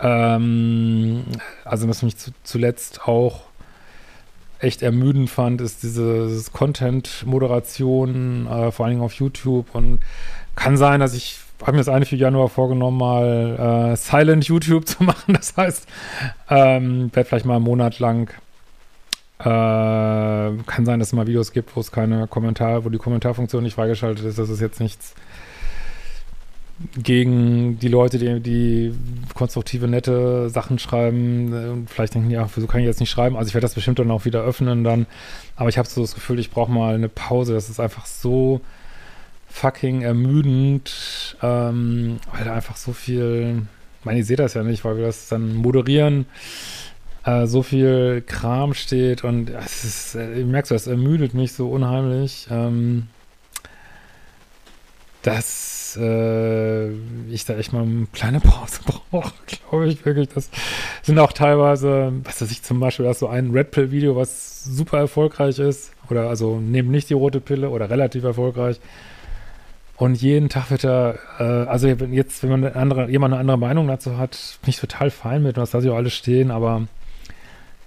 ähm, 0.00 1.24
also 1.64 1.88
was 1.88 2.02
mich 2.02 2.18
zu, 2.18 2.30
zuletzt 2.42 3.08
auch 3.08 3.44
echt 4.58 4.82
ermüdend 4.82 5.30
fand, 5.30 5.62
ist 5.62 5.82
diese 5.82 6.28
Content-Moderation, 6.52 8.46
äh, 8.46 8.70
vor 8.70 8.84
allen 8.84 8.96
Dingen 8.96 9.02
auf 9.02 9.14
YouTube 9.14 9.74
und 9.74 10.00
kann 10.56 10.76
sein, 10.76 11.00
dass 11.00 11.14
ich 11.14 11.38
habe 11.62 11.72
mir 11.72 11.78
das 11.78 11.88
eine 11.88 12.04
für 12.04 12.16
Januar 12.16 12.50
vorgenommen, 12.50 12.98
mal 12.98 13.92
äh, 13.92 13.96
Silent 13.96 14.44
YouTube 14.44 14.86
zu 14.90 15.02
machen. 15.02 15.32
Das 15.32 15.56
heißt, 15.56 15.88
ähm, 16.50 17.10
werde 17.14 17.26
vielleicht 17.26 17.46
mal 17.46 17.56
einen 17.56 17.64
Monat 17.64 17.98
lang 17.98 18.30
äh, 19.38 19.44
kann 19.44 20.84
sein, 20.84 20.98
dass 20.98 21.08
es 21.08 21.12
mal 21.14 21.26
Videos 21.26 21.52
gibt, 21.52 21.74
wo 21.74 21.80
es 21.80 21.90
keine 21.92 22.26
Kommentare, 22.26 22.84
wo 22.84 22.90
die 22.90 22.98
Kommentarfunktion 22.98 23.62
nicht 23.62 23.76
freigeschaltet 23.76 24.26
ist. 24.26 24.38
Das 24.38 24.50
ist 24.50 24.60
jetzt 24.60 24.80
nichts 24.80 25.14
gegen 26.96 27.78
die 27.78 27.88
Leute, 27.88 28.18
die, 28.18 28.40
die 28.40 28.94
konstruktive, 29.34 29.88
nette 29.88 30.48
Sachen 30.48 30.78
schreiben. 30.78 31.86
Vielleicht 31.88 32.14
denken, 32.14 32.30
ja, 32.30 32.48
wieso 32.54 32.66
kann 32.66 32.80
ich 32.80 32.86
jetzt 32.86 33.00
nicht 33.00 33.10
schreiben? 33.10 33.36
Also 33.36 33.48
ich 33.48 33.54
werde 33.54 33.64
das 33.64 33.74
bestimmt 33.74 33.98
dann 33.98 34.10
auch 34.10 34.24
wieder 34.24 34.42
öffnen 34.42 34.84
dann. 34.84 35.06
Aber 35.56 35.68
ich 35.68 35.78
habe 35.78 35.88
so 35.88 36.00
das 36.00 36.14
Gefühl, 36.14 36.38
ich 36.38 36.50
brauche 36.50 36.70
mal 36.70 36.94
eine 36.94 37.08
Pause. 37.08 37.54
Das 37.54 37.68
ist 37.68 37.80
einfach 37.80 38.06
so 38.06 38.60
fucking 39.48 40.02
ermüdend, 40.02 41.36
ähm, 41.42 42.20
weil 42.32 42.44
da 42.44 42.54
einfach 42.54 42.76
so 42.76 42.92
viel, 42.92 43.62
ich 43.98 44.04
meine, 44.04 44.20
ich 44.20 44.26
sehe 44.26 44.36
das 44.36 44.54
ja 44.54 44.62
nicht, 44.62 44.84
weil 44.84 44.96
wir 44.96 45.06
das 45.06 45.28
dann 45.28 45.54
moderieren, 45.56 46.26
äh, 47.24 47.46
so 47.46 47.62
viel 47.62 48.22
Kram 48.26 48.74
steht 48.74 49.24
und 49.24 49.50
es 49.50 49.84
ist, 49.84 50.14
äh, 50.14 50.44
merke 50.44 50.68
so, 50.68 50.74
das 50.74 50.86
ermüdet 50.86 51.34
mich 51.34 51.52
so 51.52 51.70
unheimlich, 51.70 52.46
ähm, 52.50 53.08
äh, 55.96 56.90
ich 57.30 57.44
da 57.44 57.56
echt 57.56 57.72
mal 57.72 57.82
eine 57.82 58.06
kleine 58.12 58.40
Pause 58.40 58.80
brauche, 59.10 59.32
glaube 59.46 59.88
ich 59.88 60.04
wirklich. 60.04 60.28
Das 60.28 60.50
sind 61.02 61.18
auch 61.18 61.32
teilweise, 61.32 62.12
was 62.24 62.40
weiß 62.42 62.50
ich 62.50 62.62
zum 62.62 62.80
Beispiel, 62.80 63.04
da 63.04 63.12
ist 63.12 63.20
so 63.20 63.28
ein 63.28 63.50
Red 63.50 63.70
Pill-Video, 63.70 64.16
was 64.16 64.64
super 64.64 64.98
erfolgreich 64.98 65.58
ist, 65.58 65.92
oder 66.10 66.28
also 66.28 66.60
neben 66.60 66.90
nicht 66.90 67.10
die 67.10 67.14
rote 67.14 67.40
Pille 67.40 67.70
oder 67.70 67.90
relativ 67.90 68.24
erfolgreich, 68.24 68.80
und 69.98 70.14
jeden 70.22 70.48
Tag 70.48 70.70
wird 70.70 70.84
er, 70.84 71.18
äh, 71.40 71.42
also 71.68 71.88
jetzt, 71.88 72.44
wenn 72.44 72.50
man 72.50 72.64
eine 72.64 72.76
andere, 72.76 73.10
jemand 73.10 73.34
eine 73.34 73.40
andere 73.40 73.58
Meinung 73.58 73.88
dazu 73.88 74.16
hat, 74.16 74.58
bin 74.62 74.70
ich 74.70 74.78
total 74.78 75.10
fein 75.10 75.42
mit, 75.42 75.56
das 75.56 75.72
lasse 75.72 75.86
ich 75.86 75.92
auch 75.92 75.96
alles 75.96 76.14
stehen, 76.14 76.52
aber 76.52 76.86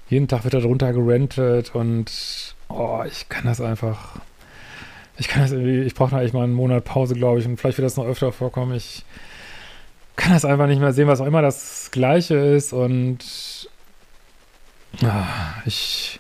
jeden 0.10 0.28
Tag 0.28 0.44
wird 0.44 0.54
er 0.54 0.60
drunter 0.60 0.92
gerentet 0.92 1.74
und 1.74 2.56
oh, 2.68 3.02
ich 3.08 3.30
kann 3.30 3.46
das 3.46 3.62
einfach, 3.62 4.20
ich 5.18 5.28
kann 5.28 5.42
das 5.42 5.52
irgendwie, 5.52 5.82
ich 5.82 5.94
brauche 5.94 6.20
echt 6.20 6.34
mal 6.34 6.44
einen 6.44 6.54
Monat 6.54 6.84
Pause, 6.86 7.16
glaube 7.16 7.40
ich, 7.40 7.46
und 7.46 7.58
vielleicht 7.58 7.78
wird 7.78 7.86
das 7.86 7.98
noch 7.98 8.06
öfter 8.06 8.32
vorkommen. 8.32 8.76
Ich 8.76 9.04
kann 10.16 10.34
das 10.34 10.46
einfach 10.46 10.68
nicht 10.68 10.80
mehr 10.80 10.94
sehen, 10.94 11.08
was 11.08 11.22
auch 11.22 11.26
immer 11.26 11.42
das 11.42 11.90
Gleiche 11.92 12.36
ist 12.36 12.74
und 12.74 13.20
ah, 15.04 15.26
ich 15.66 16.20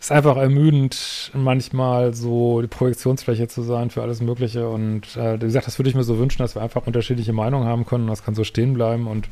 ist 0.00 0.10
einfach 0.10 0.38
ermüdend, 0.38 1.30
manchmal 1.34 2.14
so 2.14 2.62
die 2.62 2.68
Projektionsfläche 2.68 3.48
zu 3.48 3.62
sein 3.62 3.90
für 3.90 4.00
alles 4.00 4.22
Mögliche. 4.22 4.68
Und 4.68 5.14
äh, 5.16 5.34
wie 5.34 5.44
gesagt, 5.44 5.66
das 5.66 5.78
würde 5.78 5.90
ich 5.90 5.94
mir 5.94 6.04
so 6.04 6.18
wünschen, 6.18 6.38
dass 6.38 6.54
wir 6.54 6.62
einfach 6.62 6.86
unterschiedliche 6.86 7.34
Meinungen 7.34 7.68
haben 7.68 7.84
können. 7.84 8.06
Das 8.06 8.24
kann 8.24 8.34
so 8.34 8.42
stehen 8.42 8.72
bleiben. 8.72 9.06
Und 9.06 9.28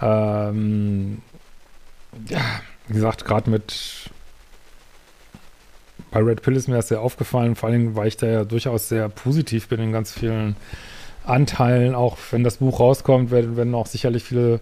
ähm, 0.00 1.22
ja, 2.28 2.42
wie 2.88 2.94
gesagt, 2.94 3.24
gerade 3.24 3.48
mit 3.48 4.03
bei 6.14 6.20
Red 6.20 6.42
Pill 6.42 6.56
ist 6.56 6.68
mir 6.68 6.76
das 6.76 6.88
sehr 6.88 7.00
aufgefallen, 7.00 7.56
vor 7.56 7.68
allem, 7.68 7.96
weil 7.96 8.08
ich 8.08 8.16
da 8.16 8.26
ja 8.26 8.44
durchaus 8.44 8.88
sehr 8.88 9.08
positiv 9.08 9.68
bin 9.68 9.80
in 9.80 9.92
ganz 9.92 10.12
vielen 10.12 10.54
Anteilen, 11.26 11.94
auch 11.94 12.16
wenn 12.30 12.44
das 12.44 12.58
Buch 12.58 12.78
rauskommt, 12.78 13.30
werden, 13.30 13.56
werden 13.56 13.74
auch 13.74 13.86
sicherlich 13.86 14.22
viele 14.22 14.60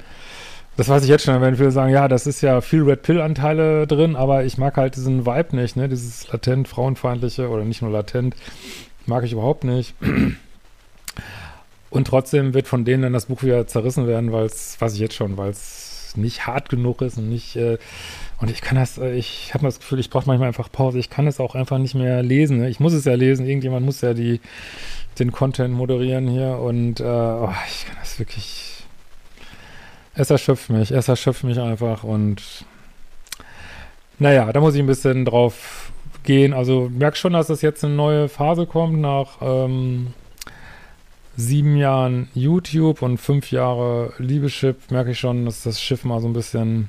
das 0.75 0.88
weiß 0.88 1.03
ich 1.03 1.11
jetzt 1.11 1.25
schon, 1.25 1.38
wenn 1.43 1.57
viele 1.57 1.71
sagen, 1.71 1.93
ja, 1.93 2.09
das 2.09 2.27
ist 2.27 2.41
ja 2.41 2.62
viel 2.62 2.83
Red 2.83 3.03
Pill-Anteile 3.03 3.87
drin, 3.87 4.17
aber 4.17 4.45
ich 4.45 4.57
mag 4.57 4.79
halt 4.79 4.97
diesen 4.97 5.27
Vibe 5.27 5.55
nicht, 5.55 5.77
ne? 5.77 5.87
Dieses 5.87 6.33
latent 6.33 6.67
frauenfeindliche 6.67 7.51
oder 7.51 7.62
nicht 7.62 7.83
nur 7.83 7.91
latent, 7.91 8.35
mag 9.05 9.23
ich 9.25 9.33
überhaupt 9.33 9.65
nicht. 9.65 9.95
Und 11.91 12.07
trotzdem 12.07 12.55
wird 12.55 12.69
von 12.69 12.87
denen 12.87 13.03
dann 13.03 13.12
das 13.12 13.27
Buch 13.27 13.43
wieder 13.43 13.67
zerrissen 13.67 14.07
werden, 14.07 14.33
weil 14.33 14.47
es, 14.47 14.81
weiß 14.81 14.95
ich 14.95 15.01
jetzt 15.01 15.15
schon, 15.15 15.37
weil 15.37 15.51
es 15.51 16.15
nicht 16.17 16.47
hart 16.47 16.71
genug 16.71 17.03
ist 17.03 17.19
und 17.19 17.29
nicht, 17.29 17.55
äh, 17.57 17.77
und 18.42 18.50
ich 18.50 18.61
kann 18.61 18.76
das, 18.76 18.98
äh, 18.98 19.14
ich 19.14 19.55
habe 19.55 19.64
das 19.64 19.78
Gefühl, 19.78 20.00
ich 20.00 20.11
brauche 20.11 20.26
manchmal 20.26 20.48
einfach 20.48 20.70
Pause. 20.70 20.98
Ich 20.98 21.09
kann 21.09 21.26
es 21.26 21.40
auch 21.40 21.55
einfach 21.55 21.78
nicht 21.78 21.94
mehr 21.94 22.22
lesen. 22.22 22.59
Ne? 22.59 22.68
Ich 22.68 22.81
muss 22.81 22.92
es 22.92 23.05
ja 23.05 23.14
lesen. 23.14 23.46
Irgendjemand 23.46 23.87
muss 23.87 24.00
ja 24.00 24.12
die, 24.12 24.40
den 25.18 25.33
Content 25.33 25.74
moderieren 25.74 26.28
hier 26.28 26.59
und 26.59 27.00
äh, 27.00 27.05
oh, 27.05 27.52
ich 27.68 27.87
kann 27.87 27.96
das 28.00 28.18
wirklich 28.18 28.72
es 30.14 30.31
erschöpft 30.31 30.70
mich, 30.70 30.90
es 30.90 31.09
erschöpft 31.09 31.44
mich 31.44 31.59
einfach 31.59 32.05
und 32.05 32.42
naja, 34.18 34.52
da 34.52 34.61
muss 34.61 34.74
ich 34.74 34.81
ein 34.81 34.87
bisschen 34.87 35.24
drauf 35.24 35.90
gehen. 36.22 36.52
Also 36.52 36.90
merk 36.92 37.16
schon, 37.16 37.33
dass 37.33 37.48
es 37.48 37.62
jetzt 37.62 37.85
eine 37.85 37.94
neue 37.94 38.28
Phase 38.28 38.66
kommt 38.66 39.00
nach 39.00 39.38
ähm, 39.40 40.12
sieben 41.37 41.76
Jahren 41.76 42.28
YouTube 42.35 43.02
und 43.02 43.18
fünf 43.18 43.50
Jahre 43.50 44.12
Liebeschip, 44.18 44.90
merke 44.90 45.12
ich 45.12 45.18
schon, 45.18 45.46
dass 45.46 45.62
das 45.62 45.81
Schiff 45.81 46.05
mal 46.05 46.20
so 46.20 46.28
ein 46.28 46.35
bisschen 46.35 46.88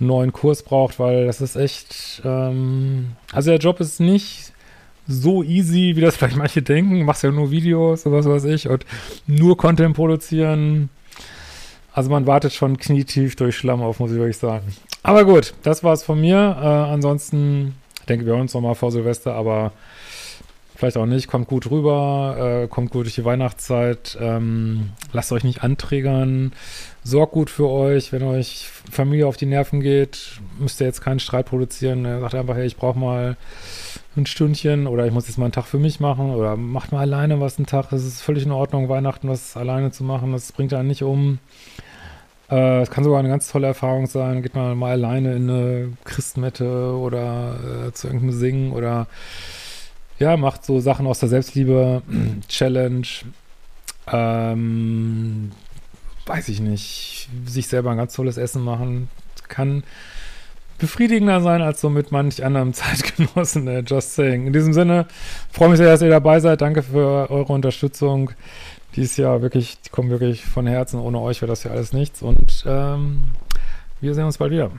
neuen 0.00 0.32
Kurs 0.32 0.62
braucht, 0.62 0.98
weil 0.98 1.26
das 1.26 1.40
ist 1.40 1.56
echt, 1.56 2.22
ähm, 2.24 3.12
also 3.32 3.50
der 3.50 3.58
Job 3.60 3.80
ist 3.80 4.00
nicht 4.00 4.52
so 5.06 5.42
easy, 5.42 5.92
wie 5.96 6.00
das 6.00 6.16
vielleicht 6.18 6.36
manche 6.36 6.62
denken. 6.62 7.04
Machst 7.04 7.22
ja 7.22 7.30
nur 7.30 7.50
Videos 7.50 8.06
oder 8.06 8.18
was 8.18 8.26
weiß 8.26 8.44
ich 8.44 8.68
und 8.68 8.84
nur 9.26 9.56
Content 9.56 9.94
produzieren 9.94 10.90
also 11.92 12.10
man 12.10 12.26
wartet 12.26 12.52
schon 12.52 12.78
knietief 12.78 13.36
durch 13.36 13.56
Schlamm 13.56 13.82
auf, 13.82 13.98
muss 13.98 14.12
ich 14.12 14.18
wirklich 14.18 14.36
sagen. 14.36 14.74
Aber 15.02 15.24
gut, 15.24 15.54
das 15.62 15.82
war's 15.82 16.04
von 16.04 16.20
mir. 16.20 16.36
Äh, 16.36 16.66
ansonsten 16.66 17.74
denke 18.08 18.26
wir 18.26 18.34
uns 18.34 18.54
nochmal 18.54 18.74
vor 18.74 18.92
Silvester, 18.92 19.34
aber 19.34 19.72
vielleicht 20.80 20.96
auch 20.96 21.06
nicht. 21.06 21.28
Kommt 21.28 21.46
gut 21.46 21.70
rüber, 21.70 22.62
äh, 22.64 22.68
kommt 22.68 22.90
gut 22.90 23.04
durch 23.04 23.14
die 23.14 23.24
Weihnachtszeit. 23.24 24.18
Ähm, 24.20 24.90
lasst 25.12 25.30
euch 25.30 25.44
nicht 25.44 25.62
anträgern. 25.62 26.52
Sorgt 27.04 27.32
gut 27.32 27.50
für 27.50 27.68
euch. 27.68 28.12
Wenn 28.12 28.22
euch 28.24 28.68
Familie 28.90 29.26
auf 29.26 29.36
die 29.36 29.46
Nerven 29.46 29.80
geht, 29.80 30.40
müsst 30.58 30.80
ihr 30.80 30.86
jetzt 30.86 31.02
keinen 31.02 31.20
Streit 31.20 31.46
produzieren. 31.46 32.04
Sagt 32.20 32.34
einfach, 32.34 32.56
hey, 32.56 32.66
ich 32.66 32.76
brauche 32.76 32.98
mal 32.98 33.36
ein 34.16 34.26
Stündchen 34.26 34.86
oder 34.86 35.06
ich 35.06 35.12
muss 35.12 35.28
jetzt 35.28 35.38
mal 35.38 35.44
einen 35.44 35.52
Tag 35.52 35.66
für 35.66 35.78
mich 35.78 36.00
machen 36.00 36.30
oder 36.30 36.56
macht 36.56 36.92
mal 36.92 37.00
alleine 37.00 37.40
was 37.40 37.58
einen 37.58 37.66
Tag. 37.66 37.92
Es 37.92 38.04
ist 38.04 38.22
völlig 38.22 38.44
in 38.44 38.50
Ordnung, 38.50 38.88
Weihnachten 38.88 39.28
was 39.28 39.56
alleine 39.56 39.92
zu 39.92 40.02
machen. 40.02 40.32
Das 40.32 40.50
bringt 40.50 40.74
einen 40.74 40.88
nicht 40.88 41.02
um. 41.02 41.38
Äh, 42.50 42.80
es 42.80 42.88
äh, 42.88 42.92
kann 42.92 43.04
sogar 43.04 43.20
eine 43.20 43.28
ganz 43.28 43.48
tolle 43.50 43.68
Erfahrung 43.68 44.06
sein. 44.06 44.42
Geht 44.42 44.54
man 44.54 44.76
mal 44.76 44.92
alleine 44.92 45.34
in 45.34 45.50
eine 45.50 45.92
Christmette 46.04 46.94
oder 46.96 47.88
äh, 47.88 47.92
zu 47.92 48.08
irgendeinem 48.08 48.32
Singen 48.32 48.72
oder 48.72 49.06
ja, 50.20 50.36
macht 50.36 50.64
so 50.64 50.78
Sachen 50.78 51.06
aus 51.06 51.18
der 51.18 51.28
Selbstliebe, 51.28 52.02
Challenge, 52.48 53.06
ähm, 54.06 55.50
weiß 56.26 56.48
ich 56.48 56.60
nicht, 56.60 57.28
sich 57.46 57.66
selber 57.66 57.90
ein 57.90 57.96
ganz 57.96 58.14
tolles 58.14 58.36
Essen 58.36 58.62
machen 58.62 59.08
kann 59.48 59.82
befriedigender 60.80 61.40
sein 61.40 61.62
als 61.62 61.80
so 61.80 61.90
mit 61.90 62.10
manch 62.10 62.44
anderem 62.44 62.72
Zeitgenossen, 62.72 63.68
äh, 63.68 63.84
just 63.86 64.14
saying. 64.14 64.48
In 64.48 64.52
diesem 64.52 64.72
Sinne, 64.72 65.06
freue 65.52 65.68
mich 65.68 65.78
sehr, 65.78 65.86
dass 65.86 66.02
ihr 66.02 66.08
dabei 66.08 66.40
seid. 66.40 66.62
Danke 66.62 66.82
für 66.82 67.30
eure 67.30 67.52
Unterstützung. 67.52 68.32
Die 68.96 69.02
ist 69.02 69.16
ja 69.16 69.40
wirklich, 69.40 69.80
die 69.82 69.90
kommen 69.90 70.10
wirklich 70.10 70.44
von 70.44 70.66
Herzen. 70.66 70.98
Ohne 70.98 71.20
euch 71.20 71.40
wäre 71.42 71.50
das 71.50 71.62
ja 71.62 71.70
alles 71.70 71.92
nichts. 71.92 72.22
Und 72.22 72.64
ähm, 72.66 73.22
wir 74.00 74.14
sehen 74.14 74.24
uns 74.24 74.38
bald 74.38 74.50
wieder. 74.50 74.72